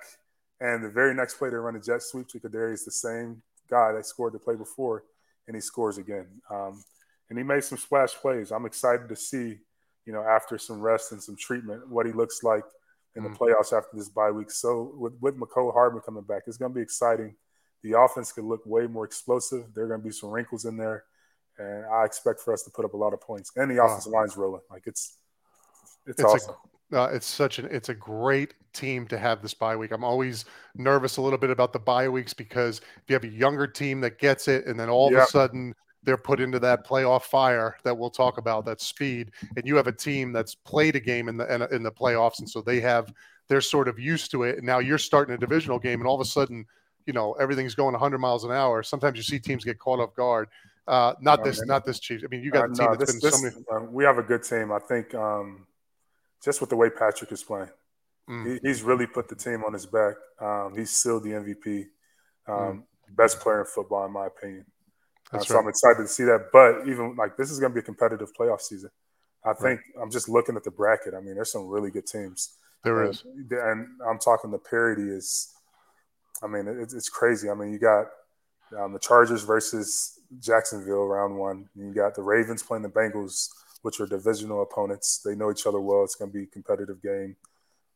and 0.61 0.85
the 0.85 0.88
very 0.88 1.14
next 1.14 1.35
play 1.35 1.51
they 1.51 1.57
run 1.57 1.77
a 1.77 1.81
jet 1.81 2.03
sweep 2.03 2.29
to 2.29 2.40
Kadarius, 2.40 2.85
the 2.85 2.92
same 2.92 3.42
guy 3.68 3.92
that 3.92 4.07
scored 4.07 4.33
the 4.33 4.38
play 4.38 4.55
before, 4.55 5.05
and 5.46 5.56
he 5.56 5.61
scores 5.61 5.98
again. 5.98 6.26
Um, 6.50 6.82
and 7.28 7.38
he 7.38 7.44
made 7.44 7.64
some 7.64 7.78
splash 7.78 8.14
plays. 8.14 8.52
I'm 8.52 8.66
excited 8.66 9.09
to 9.09 9.16
see, 9.16 9.59
you 10.04 10.12
know, 10.12 10.22
after 10.22 10.59
some 10.59 10.80
rest 10.80 11.12
and 11.12 11.22
some 11.22 11.37
treatment, 11.37 11.88
what 11.88 12.06
he 12.06 12.12
looks 12.12 12.42
like 12.42 12.64
in 13.16 13.24
the 13.24 13.30
mm. 13.30 13.37
playoffs 13.37 13.76
after 13.76 13.96
this 13.96 14.09
bye 14.09 14.30
week. 14.30 14.50
So 14.50 14.94
with 14.96 15.14
with 15.20 15.37
Mecole 15.38 15.72
Hardman 15.72 16.02
coming 16.02 16.22
back, 16.22 16.42
it's 16.46 16.56
going 16.56 16.72
to 16.72 16.76
be 16.76 16.82
exciting. 16.82 17.35
The 17.82 17.98
offense 17.98 18.32
could 18.32 18.44
look 18.44 18.62
way 18.64 18.87
more 18.87 19.04
explosive. 19.04 19.66
There 19.74 19.85
are 19.85 19.88
going 19.88 20.00
to 20.00 20.06
be 20.06 20.12
some 20.12 20.30
wrinkles 20.30 20.64
in 20.64 20.76
there, 20.76 21.04
and 21.59 21.87
I 21.87 22.04
expect 22.04 22.40
for 22.40 22.52
us 22.52 22.62
to 22.62 22.70
put 22.70 22.85
up 22.85 22.94
a 22.94 22.96
lot 22.96 23.12
of 23.12 23.20
points. 23.20 23.52
And 23.56 23.70
the 23.70 23.82
offensive 23.82 24.12
wow. 24.12 24.20
line's 24.20 24.37
rolling. 24.37 24.62
Like 24.70 24.82
it's 24.87 25.16
it's, 26.06 26.20
it's 26.20 26.22
awesome. 26.22 26.54
Uh, 26.92 27.09
it's 27.12 27.27
such 27.27 27.59
an 27.59 27.66
it's 27.70 27.88
a 27.88 27.94
great 27.94 28.55
team 28.72 29.07
to 29.09 29.18
have 29.18 29.42
this 29.42 29.55
bye 29.55 29.75
week. 29.77 29.90
I'm 29.90 30.05
always 30.05 30.44
nervous 30.75 31.16
a 31.16 31.22
little 31.22 31.38
bit 31.38 31.51
about 31.51 31.72
the 31.72 31.79
bye 31.79 32.09
weeks 32.09 32.33
because 32.33 32.79
if 32.79 33.03
you 33.09 33.14
have 33.14 33.25
a 33.25 33.29
younger 33.29 33.66
team 33.66 34.01
that 34.03 34.18
gets 34.18 34.46
it, 34.49 34.66
and 34.66 34.79
then 34.79 34.88
all 34.88 35.09
of 35.09 35.14
a 35.14 35.27
sudden 35.27 35.75
they're 36.05 36.16
put 36.16 36.40
into 36.40 36.61
that 36.61 36.87
playoff 36.87 37.22
fire 37.22 37.77
that 37.83 37.96
we'll 37.96 38.11
talk 38.11 38.38
about, 38.38 38.64
that 38.64 38.81
speed, 38.81 39.33
and 39.57 39.66
you 39.66 39.75
have 39.77 39.88
a 39.88 39.92
team 39.92 40.33
that's 40.33 40.55
played 40.55 40.94
a 40.94 41.01
game 41.01 41.29
in 41.29 41.37
the 41.37 41.53
in, 41.53 41.62
in 41.75 41.83
the 41.83 41.90
playoffs, 41.90 42.38
and 42.38 42.49
so 42.49 42.61
they 42.61 42.81
have 42.81 43.12
they're 43.49 43.61
sort 43.61 43.88
of 43.88 43.99
used 43.99 44.31
to 44.31 44.44
it. 44.44 44.59
And 44.59 44.66
now 44.66 44.79
you're 44.79 44.99
starting 44.99 45.35
a 45.35 45.38
divisional 45.38 45.79
game, 45.79 46.01
and 46.01 46.09
all 46.09 46.14
of 46.14 46.20
a 46.20 46.29
sudden, 46.29 46.64
you 47.07 47.12
know, 47.12 47.33
everything's 47.35 47.75
going 47.75 47.92
100 47.92 48.18
miles 48.18 48.44
an 48.44 48.53
hour. 48.53 48.83
Sometimes 48.83 49.16
you 49.16 49.22
see 49.22 49.38
teams 49.38 49.64
get 49.64 49.79
caught 49.79 50.01
off 50.01 50.14
guard. 50.14 50.49
Uh, 50.87 51.14
not 51.20 51.42
this, 51.42 51.64
not 51.66 51.85
this 51.85 51.99
Chiefs. 51.99 52.22
I 52.25 52.29
mean, 52.29 52.44
you 52.44 52.53
got 52.53 52.68
uh, 52.68 52.72
a 52.72 52.75
team 52.75 52.87
no, 52.87 52.94
that's 52.94 53.12
this, 53.12 53.20
been 53.20 53.42
this, 53.42 53.55
so 53.55 53.70
many. 53.75 53.87
Uh, 53.87 53.90
we 53.90 54.05
have 54.05 54.18
a 54.18 54.22
good 54.22 54.44
team. 54.44 54.70
I 54.70 54.79
think 54.79 55.14
um, 55.14 55.66
just 56.46 56.61
with 56.61 56.70
the 56.70 56.76
way 56.76 56.88
Patrick 56.88 57.32
is 57.32 57.42
playing, 57.42 57.68
mm. 58.30 58.46
he, 58.46 58.68
he's 58.68 58.82
really 58.82 59.06
put 59.06 59.28
the 59.28 59.35
team 59.35 59.64
on 59.64 59.72
his 59.72 59.85
back. 59.85 60.14
Um, 60.40 60.74
he's 60.76 60.90
still 60.90 61.20
the 61.20 61.30
MVP, 61.30 61.87
um, 62.46 62.54
mm. 62.56 62.82
best 63.16 63.40
player 63.40 63.61
in 63.61 63.66
football, 63.66 64.06
in 64.06 64.12
my 64.12 64.26
opinion. 64.28 64.64
Uh, 65.32 65.40
so 65.40 65.54
right. 65.54 65.62
I'm 65.62 65.68
excited 65.68 66.02
to 66.02 66.09
see 66.09 66.22
that. 66.22 66.50
But 66.52 66.88
even 66.88 67.16
like 67.16 67.37
this 67.37 67.50
is 67.50 67.59
going 67.59 67.72
to 67.72 67.74
be 67.74 67.80
a 67.80 67.82
competitive 67.82 68.32
playoff 68.32 68.61
season. 68.61 68.90
I 69.44 69.52
think 69.54 69.80
right. 69.80 70.02
I'm 70.02 70.11
just 70.11 70.28
looking 70.28 70.56
at 70.56 70.64
the 70.64 70.70
bracket. 70.70 71.14
I 71.14 71.20
mean, 71.20 71.35
there's 71.35 71.52
some 71.52 71.66
really 71.66 71.90
good 71.90 72.06
teams. 72.06 72.56
There 72.85 73.02
and, 73.02 73.11
is, 73.11 73.24
and 73.50 73.88
I'm 74.09 74.18
talking 74.18 74.50
the 74.52 74.59
parity 74.59 75.02
is. 75.02 75.52
I 76.42 76.46
mean, 76.46 76.68
it's, 76.68 76.94
it's 76.94 77.09
crazy. 77.09 77.50
I 77.50 77.54
mean, 77.54 77.72
you 77.72 77.78
got 77.78 78.06
um, 78.78 78.92
the 78.92 78.98
Chargers 78.98 79.42
versus 79.42 80.20
Jacksonville 80.40 81.06
round 81.06 81.37
one. 81.37 81.68
And 81.74 81.88
you 81.88 81.94
got 81.94 82.14
the 82.14 82.22
Ravens 82.22 82.62
playing 82.62 82.82
the 82.82 82.88
Bengals, 82.88 83.48
which 83.83 84.01
are 84.01 84.07
divisional 84.07 84.62
opponents. 84.62 85.21
They 85.25 85.35
know 85.35 85.51
each 85.51 85.67
other 85.67 85.81
well. 85.81 86.05
It's 86.05 86.15
going 86.15 86.31
to 86.31 86.37
be 86.37 86.45
a 86.45 86.47
competitive 86.47 87.03
game. 87.03 87.37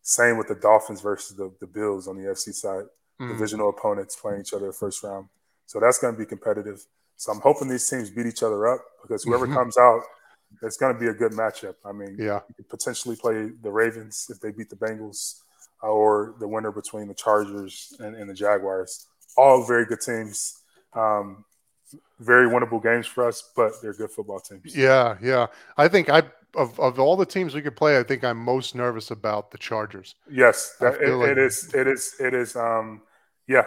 Same 0.03 0.39
with 0.39 0.49
the 0.49 0.55
Dolphins 0.55 1.01
versus 1.01 1.37
the, 1.37 1.53
the 1.61 1.67
Bills 1.67 2.09
on 2.09 2.17
the 2.17 2.29
AFC 2.29 2.55
side. 2.55 2.85
Mm. 3.21 3.29
Divisional 3.29 3.69
opponents 3.69 4.17
playing 4.17 4.41
each 4.41 4.55
other 4.55 4.67
the 4.69 4.73
first 4.73 5.03
round. 5.03 5.29
So 5.67 5.79
that's 5.79 5.99
going 5.99 6.15
to 6.15 6.19
be 6.19 6.27
competitive. 6.27 6.85
So 7.17 7.33
I'm 7.33 7.41
hoping 7.41 7.69
these 7.69 7.89
teams 7.89 8.11
beat 8.11 8.27
each 8.27 8.43
other 8.43 8.67
up 8.67 8.81
because 9.03 9.25
whoever 9.25 9.47
mm-hmm. 9.47 9.55
comes 9.55 9.77
out, 9.77 10.01
it's 10.63 10.77
going 10.77 10.95
to 10.95 10.99
be 10.99 11.09
a 11.09 11.13
good 11.13 11.33
matchup. 11.33 11.75
I 11.85 11.93
mean, 11.93 12.17
yeah, 12.19 12.41
you 12.49 12.55
could 12.57 12.69
potentially 12.69 13.15
play 13.15 13.51
the 13.63 13.71
Ravens 13.71 14.27
if 14.31 14.41
they 14.41 14.51
beat 14.51 14.71
the 14.71 14.77
Bengals, 14.77 15.43
or 15.83 16.35
the 16.41 16.49
winner 16.49 16.73
between 16.73 17.09
the 17.09 17.15
Chargers 17.15 17.95
and, 18.01 18.17
and 18.17 18.29
the 18.29 18.35
Jaguars. 18.35 19.07
All 19.37 19.65
very 19.65 19.87
good 19.87 20.01
teams. 20.01 20.59
Um, 20.93 21.45
very 22.19 22.49
winnable 22.49 22.83
games 22.83 23.07
for 23.07 23.27
us, 23.27 23.51
but 23.57 23.73
they're 23.81 23.95
good 23.95 24.11
football 24.11 24.41
teams. 24.41 24.77
Yeah, 24.77 25.17
yeah. 25.23 25.47
I 25.77 25.89
think 25.89 26.09
I 26.09 26.23
of, 26.57 26.79
of 26.81 26.99
all 26.99 27.17
the 27.17 27.27
teams 27.27 27.55
we 27.55 27.63
could 27.63 27.77
play, 27.77 27.99
I 27.99 28.03
think 28.03 28.25
I'm 28.25 28.39
most 28.39 28.75
nervous 28.75 29.11
about 29.11 29.51
the 29.51 29.59
Chargers. 29.59 30.15
Yes, 30.31 30.77
that, 30.81 31.01
it, 31.01 31.15
like... 31.15 31.31
it 31.31 31.39
is. 31.39 31.73
It 31.75 31.87
is. 31.87 32.15
It 32.19 32.35
is. 32.35 32.57
Um, 32.57 33.03
yeah, 33.47 33.67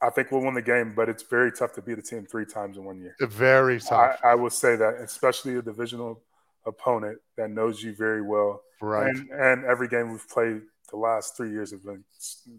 I 0.00 0.10
think 0.10 0.30
we'll 0.30 0.42
win 0.42 0.54
the 0.54 0.62
game, 0.62 0.94
but 0.94 1.08
it's 1.08 1.24
very 1.24 1.50
tough 1.50 1.72
to 1.74 1.82
beat 1.82 1.98
a 1.98 2.02
team 2.02 2.24
three 2.24 2.46
times 2.46 2.76
in 2.76 2.84
one 2.84 3.00
year. 3.00 3.16
Very 3.20 3.80
tough. 3.80 4.18
I, 4.22 4.30
I 4.30 4.34
will 4.34 4.50
say 4.50 4.76
that, 4.76 4.94
especially 5.02 5.56
a 5.56 5.62
divisional 5.62 6.22
opponent 6.66 7.18
that 7.36 7.50
knows 7.50 7.82
you 7.82 7.94
very 7.94 8.22
well. 8.22 8.62
Right. 8.80 9.08
And, 9.08 9.30
and 9.30 9.64
every 9.64 9.88
game 9.88 10.10
we've 10.10 10.28
played 10.28 10.62
the 10.90 10.96
last 10.96 11.36
three 11.36 11.50
years 11.50 11.72
have 11.72 11.84
been 11.84 12.04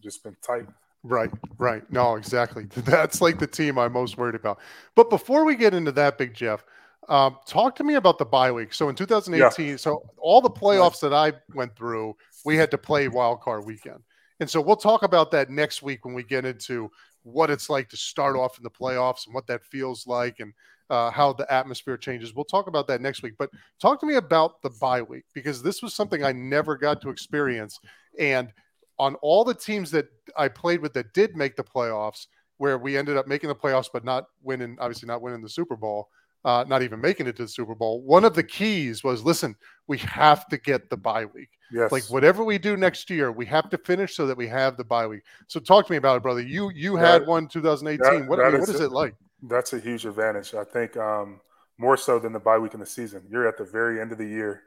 just 0.01 0.23
been 0.23 0.35
tight. 0.41 0.65
Right, 1.03 1.31
right. 1.57 1.89
No, 1.91 2.15
exactly. 2.15 2.65
That's 2.75 3.21
like 3.21 3.39
the 3.39 3.47
team 3.47 3.77
I'm 3.77 3.93
most 3.93 4.17
worried 4.17 4.35
about. 4.35 4.59
But 4.95 5.09
before 5.09 5.45
we 5.45 5.55
get 5.55 5.73
into 5.73 5.91
that, 5.93 6.17
Big 6.17 6.33
Jeff, 6.33 6.63
um, 7.07 7.37
talk 7.45 7.75
to 7.77 7.83
me 7.83 7.95
about 7.95 8.17
the 8.17 8.25
bye 8.25 8.51
week. 8.51 8.73
So 8.73 8.89
in 8.89 8.95
2018, 8.95 9.67
yeah. 9.67 9.75
so 9.77 10.03
all 10.17 10.41
the 10.41 10.49
playoffs 10.49 10.99
that 11.01 11.13
I 11.13 11.33
went 11.55 11.75
through, 11.75 12.15
we 12.45 12.55
had 12.57 12.69
to 12.71 12.77
play 12.77 13.07
wild 13.07 13.41
card 13.41 13.65
weekend. 13.65 14.01
And 14.39 14.49
so 14.49 14.61
we'll 14.61 14.75
talk 14.75 15.03
about 15.03 15.31
that 15.31 15.49
next 15.49 15.81
week 15.81 16.05
when 16.05 16.13
we 16.13 16.23
get 16.23 16.45
into 16.45 16.91
what 17.23 17.49
it's 17.49 17.69
like 17.69 17.89
to 17.89 17.97
start 17.97 18.35
off 18.35 18.57
in 18.57 18.63
the 18.63 18.69
playoffs 18.69 19.25
and 19.25 19.33
what 19.33 19.47
that 19.47 19.63
feels 19.65 20.07
like 20.07 20.39
and 20.39 20.53
uh, 20.89 21.11
how 21.11 21.33
the 21.33 21.51
atmosphere 21.51 21.97
changes. 21.97 22.33
We'll 22.33 22.45
talk 22.45 22.67
about 22.67 22.87
that 22.87 23.01
next 23.01 23.21
week. 23.21 23.33
But 23.37 23.49
talk 23.81 23.99
to 23.99 24.05
me 24.05 24.15
about 24.15 24.61
the 24.61 24.71
bye 24.81 25.01
week 25.01 25.25
because 25.33 25.61
this 25.61 25.81
was 25.81 25.93
something 25.93 26.23
I 26.23 26.31
never 26.31 26.77
got 26.77 27.01
to 27.01 27.09
experience. 27.09 27.79
And 28.17 28.51
on 28.99 29.15
all 29.15 29.43
the 29.43 29.53
teams 29.53 29.89
that 29.91 30.07
I 30.37 30.49
played 30.49 30.81
with 30.81 30.93
that 30.93 31.13
did 31.13 31.35
make 31.35 31.55
the 31.55 31.63
playoffs, 31.63 32.27
where 32.57 32.77
we 32.77 32.97
ended 32.97 33.17
up 33.17 33.27
making 33.27 33.47
the 33.47 33.55
playoffs 33.55 33.89
but 33.91 34.03
not 34.03 34.25
winning, 34.43 34.77
obviously 34.79 35.07
not 35.07 35.21
winning 35.21 35.41
the 35.41 35.49
Super 35.49 35.77
Bowl, 35.77 36.09
uh, 36.45 36.65
not 36.67 36.81
even 36.83 36.99
making 36.99 37.27
it 37.27 37.35
to 37.37 37.43
the 37.43 37.49
Super 37.49 37.75
Bowl. 37.75 38.01
One 38.01 38.25
of 38.25 38.35
the 38.35 38.43
keys 38.43 39.03
was 39.03 39.23
listen, 39.23 39.55
we 39.87 39.97
have 39.99 40.47
to 40.49 40.57
get 40.57 40.89
the 40.89 40.97
bye 40.97 41.25
week. 41.25 41.49
Yes. 41.71 41.91
Like 41.91 42.03
whatever 42.09 42.43
we 42.43 42.57
do 42.57 42.75
next 42.75 43.09
year, 43.09 43.31
we 43.31 43.45
have 43.45 43.69
to 43.69 43.77
finish 43.77 44.15
so 44.15 44.27
that 44.27 44.37
we 44.37 44.47
have 44.47 44.75
the 44.75 44.83
bye 44.83 45.07
week. 45.07 45.23
So 45.47 45.59
talk 45.59 45.87
to 45.87 45.91
me 45.91 45.97
about 45.97 46.17
it, 46.17 46.23
brother. 46.23 46.41
You 46.41 46.69
you 46.71 46.95
had 46.97 47.25
one 47.25 47.47
2018. 47.47 48.21
That, 48.21 48.29
what, 48.29 48.39
I 48.39 48.49
mean, 48.49 48.59
what 48.59 48.69
is, 48.69 48.79
it 48.79 48.91
like? 48.91 49.15
That's 49.43 49.73
a 49.73 49.79
huge 49.79 50.05
advantage. 50.05 50.53
I 50.53 50.65
think 50.65 50.97
um, 50.97 51.39
more 51.77 51.95
so 51.95 52.19
than 52.19 52.33
the 52.33 52.39
bye 52.39 52.57
week 52.57 52.73
in 52.73 52.79
the 52.81 52.85
season. 52.85 53.23
You're 53.29 53.47
at 53.47 53.57
the 53.57 53.63
very 53.63 54.01
end 54.01 54.11
of 54.11 54.17
the 54.17 54.27
year, 54.27 54.63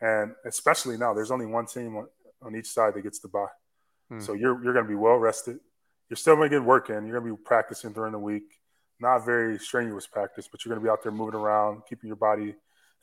and 0.00 0.32
especially 0.44 0.96
now, 0.96 1.14
there's 1.14 1.30
only 1.30 1.46
one 1.46 1.66
team 1.66 1.96
on, 1.96 2.08
on 2.42 2.56
each 2.56 2.68
side 2.68 2.94
that 2.94 3.02
gets 3.02 3.20
the 3.20 3.28
bye. 3.28 3.46
Hmm. 4.08 4.20
So 4.20 4.32
you're 4.32 4.62
you're 4.62 4.72
going 4.72 4.84
to 4.84 4.88
be 4.88 4.94
well 4.94 5.16
rested. 5.16 5.58
You're 6.08 6.16
still 6.16 6.36
going 6.36 6.50
to 6.50 6.56
get 6.56 6.64
work 6.64 6.90
in. 6.90 7.06
You're 7.06 7.20
going 7.20 7.32
to 7.32 7.36
be 7.36 7.42
practicing 7.44 7.92
during 7.92 8.12
the 8.12 8.18
week 8.18 8.44
not 9.00 9.24
very 9.24 9.58
strenuous 9.58 10.06
practice, 10.06 10.48
but 10.50 10.64
you're 10.64 10.74
going 10.74 10.80
to 10.80 10.84
be 10.84 10.90
out 10.90 11.02
there 11.02 11.12
moving 11.12 11.38
around, 11.38 11.82
keeping 11.88 12.08
your 12.08 12.16
body 12.16 12.54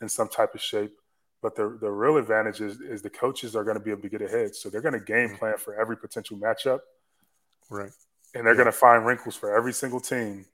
in 0.01 0.09
some 0.09 0.27
type 0.27 0.55
of 0.55 0.61
shape. 0.61 0.93
But 1.41 1.55
the, 1.55 1.77
the 1.79 1.91
real 1.91 2.17
advantage 2.17 2.61
is, 2.61 2.79
is 2.79 3.01
the 3.01 3.09
coaches 3.09 3.55
are 3.55 3.63
going 3.63 3.77
to 3.77 3.83
be 3.83 3.91
able 3.91 4.01
to 4.03 4.09
get 4.09 4.21
ahead. 4.21 4.55
So 4.55 4.69
they're 4.69 4.81
going 4.81 4.93
to 4.93 4.99
game 4.99 5.29
mm-hmm. 5.29 5.37
plan 5.37 5.57
for 5.57 5.79
every 5.79 5.97
potential 5.97 6.37
matchup. 6.37 6.79
Right. 7.69 7.91
And 8.33 8.45
they're 8.45 8.53
yeah. 8.53 8.57
going 8.57 8.65
to 8.65 8.71
find 8.71 9.05
wrinkles 9.05 9.35
for 9.35 9.55
every 9.55 9.73
single 9.73 9.99
team. 9.99 10.45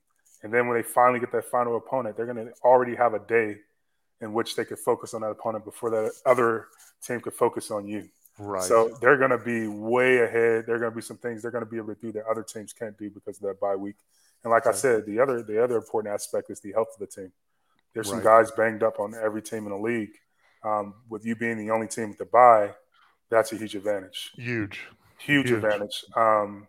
And 0.41 0.53
then 0.53 0.67
when 0.67 0.77
they 0.77 0.83
finally 0.83 1.19
get 1.19 1.31
that 1.31 1.45
final 1.45 1.77
opponent, 1.77 2.17
they're 2.17 2.25
going 2.25 2.47
to 2.47 2.53
already 2.63 2.95
have 2.95 3.13
a 3.13 3.19
day 3.19 3.57
in 4.21 4.33
which 4.33 4.55
they 4.55 4.65
could 4.65 4.79
focus 4.79 5.13
on 5.13 5.21
that 5.21 5.29
opponent 5.29 5.63
before 5.63 5.89
that 5.91 6.11
other 6.25 6.67
team 7.05 7.21
could 7.21 7.33
focus 7.33 7.71
on 7.71 7.87
you. 7.87 8.09
Right. 8.39 8.63
So 8.63 8.97
they're 9.01 9.17
going 9.17 9.31
to 9.31 9.37
be 9.37 9.67
way 9.67 10.19
ahead. 10.19 10.65
There 10.65 10.75
are 10.75 10.79
going 10.79 10.91
to 10.91 10.95
be 10.95 11.01
some 11.01 11.17
things 11.17 11.41
they're 11.41 11.51
going 11.51 11.65
to 11.65 11.69
be 11.69 11.77
able 11.77 11.93
to 11.93 12.01
do 12.01 12.11
that 12.13 12.23
other 12.25 12.43
teams 12.43 12.73
can't 12.73 12.97
do 12.97 13.09
because 13.09 13.37
of 13.37 13.43
that 13.43 13.59
bye 13.59 13.75
week. 13.75 13.97
And 14.43 14.51
like 14.51 14.65
I 14.65 14.71
said, 14.71 15.05
the 15.05 15.19
other 15.19 15.43
the 15.43 15.61
other 15.61 15.75
important 15.75 16.13
aspect 16.13 16.49
is 16.49 16.61
the 16.61 16.71
health 16.71 16.89
of 16.93 16.99
the 16.99 17.07
team. 17.07 17.31
There's 17.93 18.07
right. 18.07 18.15
some 18.15 18.23
guys 18.23 18.51
banged 18.51 18.83
up 18.83 18.99
on 18.99 19.13
every 19.13 19.41
team 19.41 19.65
in 19.65 19.71
the 19.71 19.77
league. 19.77 20.13
Um, 20.63 20.93
with 21.09 21.25
you 21.25 21.35
being 21.35 21.57
the 21.57 21.71
only 21.71 21.87
team 21.87 22.13
to 22.15 22.25
buy, 22.25 22.71
that's 23.29 23.51
a 23.51 23.57
huge 23.57 23.75
advantage. 23.75 24.31
Huge, 24.35 24.87
huge, 25.17 25.49
huge. 25.49 25.51
advantage. 25.51 26.05
Um, 26.15 26.67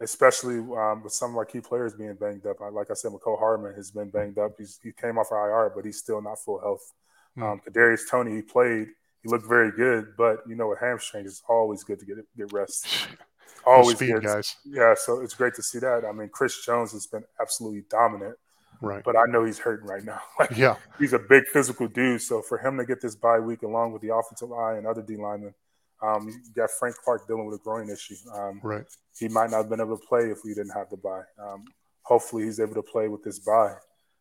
especially 0.00 0.58
um, 0.58 1.02
with 1.02 1.12
some 1.12 1.30
of 1.30 1.36
our 1.36 1.44
key 1.44 1.60
players 1.60 1.94
being 1.94 2.14
banged 2.14 2.46
up. 2.46 2.60
Like 2.60 2.90
I 2.90 2.94
said, 2.94 3.12
Mecole 3.12 3.38
Hardman 3.38 3.74
has 3.74 3.90
been 3.90 4.10
banged 4.10 4.38
up. 4.38 4.52
He's, 4.58 4.78
he 4.82 4.92
came 4.92 5.18
off 5.18 5.28
IR, 5.32 5.72
but 5.74 5.84
he's 5.84 5.98
still 5.98 6.20
not 6.20 6.38
full 6.38 6.60
health. 6.60 6.92
Hmm. 7.34 7.42
Um, 7.42 7.60
Kadarius 7.66 8.08
Toney, 8.10 8.36
he 8.36 8.42
played, 8.42 8.88
he 9.26 9.32
looked 9.32 9.48
very 9.48 9.72
good, 9.72 10.14
but 10.16 10.38
you 10.48 10.54
know, 10.54 10.68
with 10.68 10.78
hamstrings, 10.78 11.30
it's 11.30 11.42
always 11.48 11.82
good 11.82 11.98
to 11.98 12.06
get 12.06 12.16
get 12.36 12.52
rest. 12.52 12.86
always 13.66 13.96
speed, 13.96 14.14
good. 14.14 14.22
guys. 14.22 14.56
Yeah, 14.64 14.94
so 14.96 15.20
it's 15.20 15.34
great 15.34 15.54
to 15.54 15.62
see 15.62 15.78
that. 15.80 16.04
I 16.04 16.12
mean, 16.12 16.28
Chris 16.32 16.64
Jones 16.64 16.92
has 16.92 17.06
been 17.06 17.24
absolutely 17.40 17.84
dominant. 17.90 18.36
Right. 18.82 19.02
But 19.02 19.16
I 19.16 19.24
know 19.28 19.44
he's 19.44 19.58
hurting 19.58 19.86
right 19.86 20.04
now. 20.04 20.20
like, 20.38 20.56
yeah. 20.56 20.76
He's 20.98 21.14
a 21.14 21.18
big 21.18 21.46
physical 21.46 21.88
dude. 21.88 22.20
So 22.20 22.42
for 22.42 22.58
him 22.58 22.76
to 22.76 22.84
get 22.84 23.00
this 23.00 23.16
bye 23.16 23.40
week 23.40 23.62
along 23.62 23.92
with 23.92 24.02
the 24.02 24.14
offensive 24.14 24.50
line 24.50 24.76
and 24.76 24.86
other 24.86 25.02
D 25.02 25.16
linemen, 25.16 25.54
um, 26.02 26.28
you 26.28 26.34
got 26.54 26.70
Frank 26.78 26.94
Clark 27.02 27.26
dealing 27.26 27.46
with 27.46 27.58
a 27.58 27.62
groin 27.64 27.88
issue. 27.88 28.16
Um, 28.34 28.60
right. 28.62 28.84
He 29.18 29.28
might 29.28 29.50
not 29.50 29.58
have 29.58 29.70
been 29.70 29.80
able 29.80 29.98
to 29.98 30.06
play 30.06 30.30
if 30.30 30.40
we 30.44 30.52
didn't 30.52 30.72
have 30.72 30.90
the 30.90 30.98
bye. 30.98 31.22
Um, 31.42 31.64
hopefully 32.02 32.44
he's 32.44 32.60
able 32.60 32.74
to 32.74 32.82
play 32.82 33.08
with 33.08 33.24
this 33.24 33.38
bye. 33.38 33.76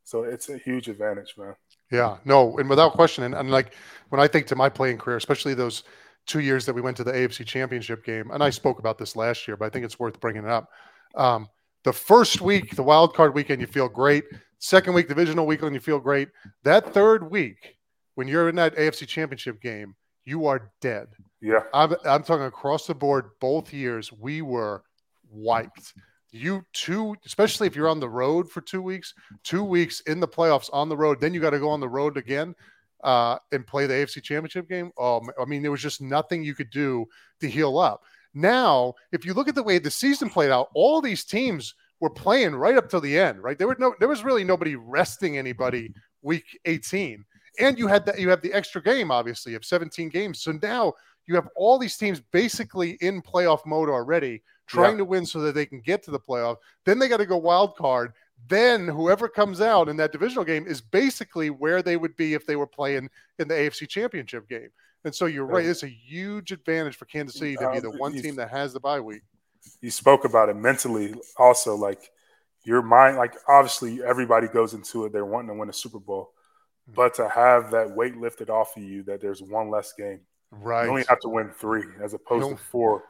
So 0.06 0.24
it's 0.24 0.50
a 0.50 0.58
huge 0.58 0.88
advantage, 0.88 1.34
man. 1.38 1.56
Yeah, 1.92 2.18
no, 2.26 2.58
and 2.58 2.70
without 2.70 2.94
question, 2.94 3.24
and, 3.24 3.36
and 3.36 3.50
like 3.50 3.74
when 4.10 4.22
I 4.22 4.28
think 4.28 4.46
to 4.48 4.56
my 4.56 4.70
playing 4.70 5.00
career, 5.00 5.18
especially 5.18 5.56
those 5.56 5.84
two 6.28 6.40
years 6.40 6.66
that 6.66 6.74
we 6.74 6.82
went 6.82 6.96
to 6.98 7.04
the 7.04 7.12
AFC 7.12 7.46
Championship 7.46 8.06
game, 8.06 8.30
and 8.32 8.44
I 8.44 8.52
spoke 8.52 8.80
about 8.80 8.98
this 8.98 9.16
last 9.16 9.48
year, 9.48 9.58
but 9.58 9.66
I 9.66 9.70
think 9.70 9.84
it's 9.84 10.00
worth 10.00 10.20
bringing 10.20 10.44
it 10.44 10.50
up. 10.50 10.70
Um, 11.16 11.48
the 11.84 11.94
first 11.94 12.40
week, 12.40 12.76
the 12.76 12.84
wild 12.84 13.16
card 13.16 13.34
weekend, 13.34 13.62
you 13.62 13.68
feel 13.68 13.90
great. 13.90 14.26
Second 14.60 14.94
week, 14.94 15.08
divisional 15.08 15.46
weekend, 15.46 15.74
you 15.74 15.80
feel 15.80 16.00
great. 16.00 16.30
That 16.64 16.94
third 16.94 17.30
week, 17.30 17.76
when 18.14 18.28
you're 18.28 18.48
in 18.48 18.56
that 18.56 18.76
AFC 18.76 19.08
Championship 19.08 19.60
game, 19.60 19.96
you 20.24 20.46
are 20.46 20.72
dead. 20.82 21.08
Yeah, 21.42 21.62
I'm, 21.74 21.96
I'm 22.06 22.24
talking 22.24 22.46
across 22.46 22.88
the 22.88 22.96
board. 22.96 23.30
Both 23.40 23.74
years, 23.74 24.12
we 24.12 24.42
were 24.42 24.84
wiped 25.30 25.94
you 26.36 26.66
two, 26.74 27.16
especially 27.26 27.68
if 27.68 27.76
you're 27.76 27.88
on 27.88 28.00
the 28.00 28.10
road 28.10 28.50
for 28.50 28.62
two 28.62 28.82
weeks, 28.82 29.14
two 29.44 29.64
weeks 29.64 30.02
in 30.02 30.20
the 30.20 30.28
playoffs 30.28 30.70
on 30.74 30.90
the 30.90 30.98
road, 30.98 31.20
then 31.22 31.34
you 31.34 31.40
got 31.40 31.52
to 31.52 31.60
go 31.60 31.70
on 31.70 31.80
the 31.80 31.90
road 31.90 32.18
again 32.18 32.56
uh, 33.04 33.38
and 33.52 33.66
play 33.66 33.86
the 33.86 33.94
AFC 33.94 34.22
Championship 34.22 34.68
game. 34.68 34.92
Um, 35.00 35.30
I 35.40 35.46
mean, 35.46 35.62
there 35.62 35.72
was 35.72 35.82
just 35.82 36.02
nothing 36.02 36.44
you 36.44 36.56
could 36.56 36.70
do 36.70 37.06
to 37.40 37.50
heal 37.50 37.78
up. 37.78 38.04
Now, 38.34 38.94
if 39.12 39.26
you 39.26 39.34
look 39.34 39.48
at 39.48 39.56
the 39.56 39.64
way 39.64 39.80
the 39.80 39.92
season 39.92 40.30
played 40.30 40.52
out, 40.52 40.70
all 40.74 41.02
these 41.02 41.24
teams 41.24 41.74
were 42.02 42.10
playing 42.10 42.56
right 42.56 42.76
up 42.76 42.90
till 42.90 43.02
the 43.02 43.18
end. 43.18 43.42
Right, 43.42 43.58
there 43.58 43.68
were 43.68 43.78
no, 43.80 43.96
there 44.00 44.10
was 44.10 44.24
really 44.24 44.44
nobody 44.44 44.76
resting 44.76 45.38
anybody 45.38 45.94
week 46.22 46.60
18, 46.66 47.24
and 47.60 47.80
you 47.80 47.88
had 47.88 48.06
that 48.06 48.20
you 48.20 48.30
have 48.30 48.42
the 48.42 48.54
extra 48.54 48.82
game, 48.82 49.12
obviously, 49.12 49.56
of 49.56 49.64
17 49.64 50.10
games. 50.10 50.42
So 50.42 50.52
now 50.62 50.94
you 51.28 51.36
have 51.36 51.50
all 51.56 51.78
these 51.78 51.98
teams 51.98 52.20
basically 52.20 52.92
in 53.02 53.22
playoff 53.22 53.66
mode 53.66 53.90
already 53.90 54.42
trying 54.68 54.92
yeah. 54.92 54.98
to 54.98 55.06
win 55.06 55.26
so 55.26 55.40
that 55.42 55.56
they 55.56 55.66
can 55.66 55.80
get 55.82 56.04
to 56.04 56.12
the 56.12 56.20
playoff. 56.20 56.58
Then 56.86 57.00
they 57.00 57.08
got 57.08 57.18
to 57.18 57.26
go 57.26 57.38
wild 57.38 57.76
card. 57.76 58.14
Then 58.48 58.88
whoever 58.88 59.28
comes 59.28 59.62
out 59.62 59.90
in 59.90 59.98
that 59.98 60.12
divisional 60.12 60.44
game 60.44 60.68
is 60.68 60.82
basically 60.82 61.50
where 61.50 61.82
they 61.82 61.98
would 61.98 62.16
be 62.16 62.34
if 62.34 62.46
they 62.46 62.56
were 62.56 62.68
playing 62.68 63.10
in 63.40 63.48
the 63.48 63.54
AFC 63.54 63.88
Championship 63.88 64.48
game. 64.48 64.70
And 65.04 65.14
so 65.14 65.28
you're 65.28 65.46
right; 65.46 65.66
it's 65.66 65.84
a 65.84 65.88
huge 65.88 66.52
advantage 66.52 66.96
for 66.96 67.06
Kansas 67.06 67.38
City 67.38 67.56
to 67.58 67.72
be 67.72 67.80
the 67.80 67.92
one 67.92 68.14
team 68.14 68.36
that 68.38 68.50
has 68.50 68.74
the 68.74 68.80
bye 68.80 69.00
week. 69.00 69.22
You 69.80 69.92
spoke 69.92 70.26
about 70.26 70.50
it 70.50 70.56
mentally, 70.56 71.14
also. 71.38 71.76
Like 71.76 72.10
your 72.64 72.82
mind, 72.82 73.18
like 73.18 73.36
obviously 73.48 74.04
everybody 74.04 74.48
goes 74.48 74.74
into 74.74 75.06
it; 75.06 75.14
they're 75.14 75.26
wanting 75.26 75.50
to 75.50 75.54
win 75.54 75.70
a 75.70 75.74
Super 75.74 76.00
Bowl, 76.00 76.32
mm. 76.90 76.96
but 76.96 77.14
to 77.16 77.30
have 77.30 77.70
that 77.70 77.92
weight 77.92 78.18
lifted 78.18 78.50
off 78.50 78.76
of 78.76 78.82
you, 78.84 79.04
that 79.04 79.22
there's 79.22 79.44
one 79.44 79.70
less 79.70 79.94
game, 79.94 80.22
right? 80.62 80.84
You 80.84 80.90
only 80.90 81.06
have 81.10 81.20
to 81.22 81.30
win 81.30 81.50
three 81.50 81.86
as 82.02 82.14
opposed 82.14 82.50
to 82.50 82.58
four. 82.58 83.04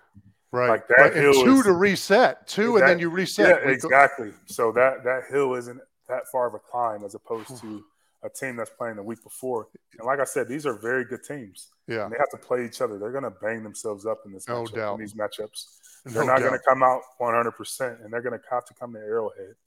Right. 0.51 0.69
Like 0.69 0.88
that 0.88 0.95
right. 0.97 1.13
hill 1.13 1.34
two 1.34 1.58
is, 1.58 1.63
to 1.63 1.73
reset, 1.73 2.47
two, 2.47 2.77
and 2.77 2.88
then 2.88 2.99
you 2.99 3.10
reset. 3.10 3.62
Yeah, 3.63 3.69
exactly. 3.69 4.31
So 4.45 4.71
that 4.71 5.03
that 5.03 5.23
hill 5.29 5.55
isn't 5.55 5.81
that 6.08 6.27
far 6.31 6.47
of 6.47 6.53
a 6.53 6.60
climb 6.60 7.03
as 7.03 7.15
opposed 7.15 7.60
to 7.62 7.84
a 8.25 8.29
team 8.29 8.55
that's 8.55 8.71
playing 8.71 8.95
the 8.95 9.03
week 9.03 9.23
before. 9.23 9.67
And 9.97 10.05
like 10.05 10.19
I 10.19 10.23
said, 10.23 10.47
these 10.47 10.65
are 10.65 10.73
very 10.73 11.05
good 11.05 11.23
teams. 11.23 11.71
Yeah. 11.88 12.05
And 12.05 12.13
they 12.13 12.17
have 12.17 12.29
to 12.31 12.38
play 12.38 12.65
each 12.65 12.81
other. 12.81 12.97
They're 12.97 13.12
going 13.12 13.23
to 13.23 13.34
bang 13.41 13.63
themselves 13.63 14.05
up 14.05 14.19
in 14.25 14.34
this 14.34 14.47
no 14.47 14.63
matchup, 14.63 14.75
doubt. 14.75 14.93
in 14.95 14.99
these 15.01 15.13
matchups. 15.13 15.65
They're 16.05 16.25
no 16.25 16.34
not 16.34 16.39
going 16.39 16.53
to 16.53 16.60
come 16.67 16.84
out 16.84 17.01
100%, 17.19 18.03
and 18.03 18.12
they're 18.12 18.21
going 18.21 18.38
to 18.38 18.45
have 18.49 18.65
to 18.65 18.73
come 18.73 18.93
to 18.93 18.99
Arrowhead. 18.99 19.55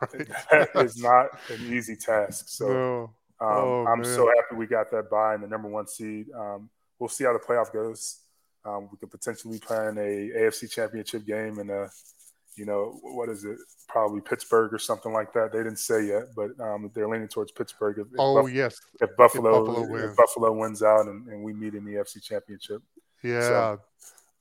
Right. 0.00 0.28
That 0.50 0.84
is 0.84 1.02
not 1.02 1.28
an 1.48 1.72
easy 1.72 1.96
task. 1.96 2.50
So 2.50 2.68
no. 2.68 3.02
um, 3.40 3.48
oh, 3.50 3.86
I'm 3.86 4.02
man. 4.02 4.14
so 4.14 4.26
happy 4.36 4.56
we 4.56 4.66
got 4.66 4.90
that 4.90 5.08
bye 5.08 5.34
in 5.34 5.40
the 5.40 5.46
number 5.46 5.68
one 5.68 5.86
seed. 5.86 6.26
Um, 6.36 6.68
we'll 7.00 7.08
see 7.08 7.24
how 7.24 7.32
the 7.32 7.38
playoff 7.38 7.72
goes. 7.72 8.20
Um, 8.64 8.88
we 8.92 8.98
could 8.98 9.10
potentially 9.10 9.58
play 9.58 9.88
in 9.88 9.98
a 9.98 10.38
AFC 10.38 10.70
Championship 10.70 11.26
game 11.26 11.58
and 11.58 11.70
a, 11.70 11.90
you 12.56 12.66
know, 12.66 12.98
what 13.02 13.30
is 13.30 13.44
it? 13.44 13.56
Probably 13.88 14.20
Pittsburgh 14.20 14.72
or 14.74 14.78
something 14.78 15.12
like 15.12 15.32
that. 15.32 15.50
They 15.50 15.58
didn't 15.58 15.78
say 15.78 16.06
yet, 16.06 16.24
but 16.36 16.50
um, 16.60 16.90
they're 16.94 17.08
leaning 17.08 17.26
towards 17.26 17.52
Pittsburgh. 17.52 17.98
If, 17.98 18.06
oh 18.18 18.42
Buff- 18.42 18.52
yes, 18.52 18.78
if 19.00 19.16
Buffalo, 19.16 19.62
if 19.62 19.66
Buffalo, 19.66 19.90
wins. 19.90 20.10
If 20.10 20.16
Buffalo 20.16 20.52
wins 20.52 20.82
out 20.82 21.06
and, 21.06 21.26
and, 21.28 21.42
we 21.42 21.54
meet 21.54 21.74
in 21.74 21.84
the 21.84 21.92
AFC 21.94 22.22
Championship. 22.22 22.82
Yeah, 23.22 23.40
so. 23.40 23.80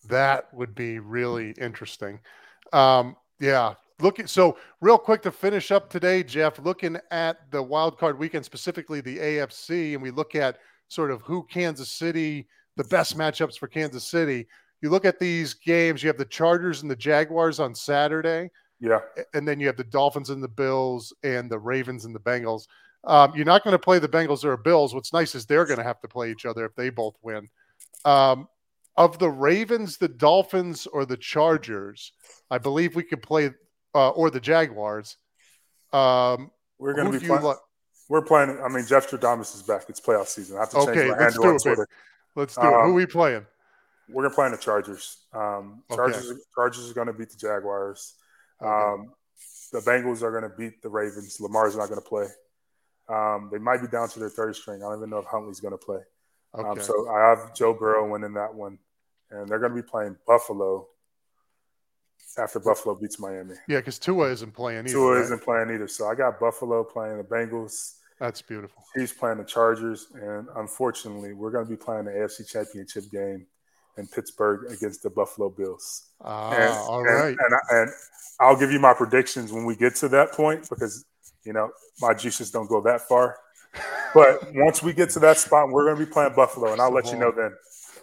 that 0.09 0.53
would 0.53 0.75
be 0.75 0.99
really 0.99 1.51
interesting. 1.51 2.19
Um, 2.73 3.15
yeah, 3.39 3.75
looking 4.01 4.27
so 4.27 4.57
real 4.81 4.97
quick 4.97 5.21
to 5.21 5.31
finish 5.31 5.71
up 5.71 5.89
today, 5.89 6.21
Jeff. 6.21 6.59
Looking 6.59 6.97
at 7.09 7.49
the 7.51 7.63
wild 7.63 7.97
card 7.97 8.19
weekend, 8.19 8.43
specifically 8.43 8.99
the 9.01 9.17
AFC, 9.17 9.93
and 9.93 10.01
we 10.01 10.11
look 10.11 10.35
at 10.35 10.59
sort 10.89 11.11
of 11.11 11.21
who 11.21 11.43
Kansas 11.43 11.89
City 11.89 12.47
the 12.79 12.83
best 12.85 13.17
matchups 13.17 13.57
for 13.57 13.67
Kansas 13.67 14.05
City. 14.05 14.47
You 14.81 14.89
look 14.89 15.03
at 15.03 15.19
these 15.19 15.53
games, 15.53 16.01
you 16.01 16.07
have 16.07 16.17
the 16.17 16.23
Chargers 16.23 16.81
and 16.81 16.89
the 16.89 16.95
Jaguars 16.95 17.59
on 17.59 17.75
Saturday. 17.75 18.49
Yeah. 18.79 18.99
And 19.33 19.45
then 19.45 19.59
you 19.59 19.67
have 19.67 19.75
the 19.75 19.83
Dolphins 19.83 20.29
and 20.29 20.41
the 20.41 20.47
Bills 20.47 21.13
and 21.23 21.49
the 21.51 21.59
Ravens 21.59 22.05
and 22.05 22.15
the 22.15 22.21
Bengals. 22.21 22.67
Um, 23.03 23.33
you're 23.35 23.45
not 23.45 23.65
going 23.65 23.73
to 23.73 23.79
play 23.79 23.99
the 23.99 24.07
Bengals 24.07 24.45
or 24.45 24.55
Bills. 24.55 24.93
What's 24.93 25.11
nice 25.11 25.35
is 25.35 25.45
they're 25.45 25.65
going 25.65 25.79
to 25.79 25.83
have 25.83 25.99
to 26.01 26.07
play 26.07 26.31
each 26.31 26.45
other 26.45 26.63
if 26.65 26.73
they 26.75 26.89
both 26.89 27.15
win. 27.21 27.49
Um, 28.05 28.47
of 28.95 29.19
the 29.19 29.29
Ravens, 29.29 29.97
the 29.97 30.07
Dolphins, 30.07 30.87
or 30.87 31.05
the 31.05 31.17
Chargers, 31.17 32.13
I 32.49 32.57
believe 32.57 32.95
we 32.95 33.03
could 33.03 33.21
play, 33.21 33.51
uh, 33.93 34.09
or 34.09 34.29
the 34.29 34.39
Jaguars. 34.39 35.17
Um, 35.91 36.51
we're 36.77 36.93
going 36.93 37.11
to 37.11 37.19
be 37.19 37.25
playing. 37.25 37.55
We're 38.09 38.23
playing. 38.23 38.59
I 38.61 38.67
mean, 38.67 38.85
Jeff 38.85 39.09
Stradamus 39.09 39.55
is 39.55 39.61
back. 39.61 39.85
It's 39.87 40.01
playoff 40.01 40.27
season. 40.27 40.57
I 40.57 40.61
have 40.61 40.71
to 40.71 40.77
change 40.77 40.89
okay, 40.89 41.09
my 41.09 41.23
handle 41.23 41.45
on 41.45 41.57
Twitter. 41.59 41.87
Let's 42.35 42.55
do 42.55 42.61
um, 42.61 42.67
it. 42.67 42.71
Who 42.71 42.77
are 42.77 42.93
we 42.93 43.05
playing? 43.05 43.45
We're 44.09 44.23
gonna 44.23 44.35
play 44.35 44.47
in 44.47 44.51
the 44.51 44.57
Chargers. 44.57 45.17
Um, 45.31 45.83
Chargers. 45.93 46.31
Okay. 46.31 46.39
Chargers 46.55 46.89
are 46.89 46.93
gonna 46.95 47.13
beat 47.13 47.29
the 47.29 47.37
Jaguars. 47.37 48.15
Okay. 48.61 48.69
Um, 48.69 49.13
the 49.71 49.79
Bengals 49.79 50.23
are 50.23 50.31
gonna 50.31 50.53
beat 50.53 50.81
the 50.81 50.89
Ravens. 50.89 51.39
Lamar's 51.39 51.77
not 51.77 51.89
gonna 51.89 52.01
play. 52.01 52.27
Um, 53.07 53.49
they 53.51 53.59
might 53.59 53.81
be 53.81 53.87
down 53.87 54.09
to 54.09 54.19
their 54.19 54.29
third 54.29 54.55
string. 54.55 54.81
I 54.81 54.87
don't 54.87 54.97
even 54.97 55.09
know 55.11 55.19
if 55.19 55.25
Huntley's 55.25 55.59
gonna 55.59 55.77
play. 55.77 55.99
Um, 56.55 56.65
okay. 56.65 56.81
so 56.81 57.07
I 57.09 57.29
have 57.29 57.53
Joe 57.53 57.75
Burrow 57.75 58.09
winning 58.09 58.33
that 58.33 58.53
one, 58.53 58.79
and 59.29 59.47
they're 59.47 59.59
gonna 59.59 59.75
be 59.75 59.83
playing 59.83 60.17
Buffalo 60.25 60.87
after 62.37 62.59
Buffalo 62.59 62.95
beats 62.95 63.19
Miami. 63.19 63.55
Yeah, 63.67 63.77
because 63.77 63.99
Tua 63.99 64.29
isn't 64.31 64.53
playing 64.53 64.79
either. 64.79 64.89
Tua 64.89 65.15
right? 65.15 65.21
isn't 65.21 65.41
playing 65.41 65.71
either. 65.71 65.87
So 65.87 66.07
I 66.07 66.15
got 66.15 66.39
Buffalo 66.39 66.83
playing 66.83 67.17
the 67.17 67.23
Bengals. 67.23 67.95
That's 68.19 68.41
beautiful. 68.41 68.83
He's 68.95 69.13
playing 69.13 69.37
the 69.37 69.45
Chargers, 69.45 70.07
and 70.13 70.47
unfortunately, 70.57 71.33
we're 71.33 71.51
going 71.51 71.65
to 71.65 71.69
be 71.69 71.77
playing 71.77 72.05
the 72.05 72.11
AFC 72.11 72.49
Championship 72.49 73.05
game 73.11 73.45
in 73.97 74.07
Pittsburgh 74.07 74.71
against 74.71 75.03
the 75.03 75.09
Buffalo 75.09 75.49
Bills. 75.49 76.09
Ah, 76.21 76.51
and, 76.51 76.73
all 76.73 77.03
right. 77.03 77.29
And, 77.29 77.37
and, 77.39 77.59
and, 77.71 77.91
I'll 78.41 78.57
give 78.57 78.71
you 78.71 78.79
my 78.79 78.93
predictions 78.93 79.51
when 79.51 79.65
we 79.65 79.75
get 79.75 79.95
to 79.95 80.07
that 80.09 80.31
point 80.31 80.69
because 80.69 81.03
you 81.43 81.51
know 81.51 81.69
my 81.99 82.13
juices 82.13 82.51
don't 82.51 82.69
go 82.69 82.81
that 82.81 83.01
far. 83.01 83.37
But 84.13 84.53
once 84.53 84.81
we 84.81 84.93
get 84.93 85.09
to 85.11 85.19
that 85.19 85.37
spot, 85.37 85.69
we're 85.69 85.85
going 85.85 85.97
to 85.97 86.05
be 86.05 86.11
playing 86.11 86.33
Buffalo, 86.35 86.71
and 86.71 86.81
I'll 86.81 86.91
let 86.91 87.11
you 87.11 87.17
know 87.17 87.31
then. 87.31 87.53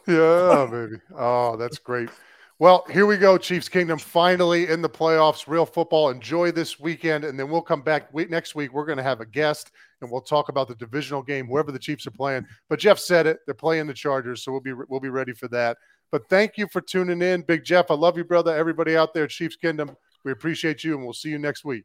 Yeah, 0.06 0.68
baby. 0.70 1.00
Oh, 1.16 1.56
that's 1.56 1.78
great. 1.78 2.10
Well, 2.58 2.86
here 2.90 3.04
we 3.04 3.18
go, 3.18 3.36
Chiefs 3.36 3.68
Kingdom. 3.68 3.98
Finally 3.98 4.70
in 4.70 4.80
the 4.80 4.88
playoffs, 4.88 5.46
real 5.46 5.66
football. 5.66 6.08
Enjoy 6.08 6.50
this 6.50 6.80
weekend, 6.80 7.24
and 7.24 7.38
then 7.38 7.50
we'll 7.50 7.60
come 7.60 7.82
back 7.82 8.14
next 8.30 8.54
week. 8.54 8.72
We're 8.72 8.86
going 8.86 8.96
to 8.96 9.04
have 9.04 9.20
a 9.20 9.26
guest, 9.26 9.72
and 10.00 10.10
we'll 10.10 10.22
talk 10.22 10.48
about 10.48 10.66
the 10.66 10.74
divisional 10.74 11.22
game, 11.22 11.48
whoever 11.48 11.70
the 11.70 11.78
Chiefs 11.78 12.06
are 12.06 12.12
playing. 12.12 12.46
But 12.70 12.78
Jeff 12.78 12.98
said 12.98 13.26
it; 13.26 13.40
they're 13.44 13.54
playing 13.54 13.88
the 13.88 13.92
Chargers, 13.92 14.42
so 14.42 14.52
we'll 14.52 14.62
be 14.62 14.72
we'll 14.72 15.00
be 15.00 15.10
ready 15.10 15.34
for 15.34 15.48
that. 15.48 15.76
But 16.10 16.30
thank 16.30 16.56
you 16.56 16.66
for 16.72 16.80
tuning 16.80 17.20
in, 17.20 17.42
Big 17.42 17.62
Jeff. 17.62 17.90
I 17.90 17.94
love 17.94 18.16
you, 18.16 18.24
brother. 18.24 18.56
Everybody 18.56 18.96
out 18.96 19.12
there, 19.12 19.26
Chiefs 19.26 19.56
Kingdom, 19.56 19.94
we 20.24 20.32
appreciate 20.32 20.82
you, 20.82 20.94
and 20.94 21.04
we'll 21.04 21.12
see 21.12 21.28
you 21.28 21.38
next 21.38 21.62
week. 21.62 21.84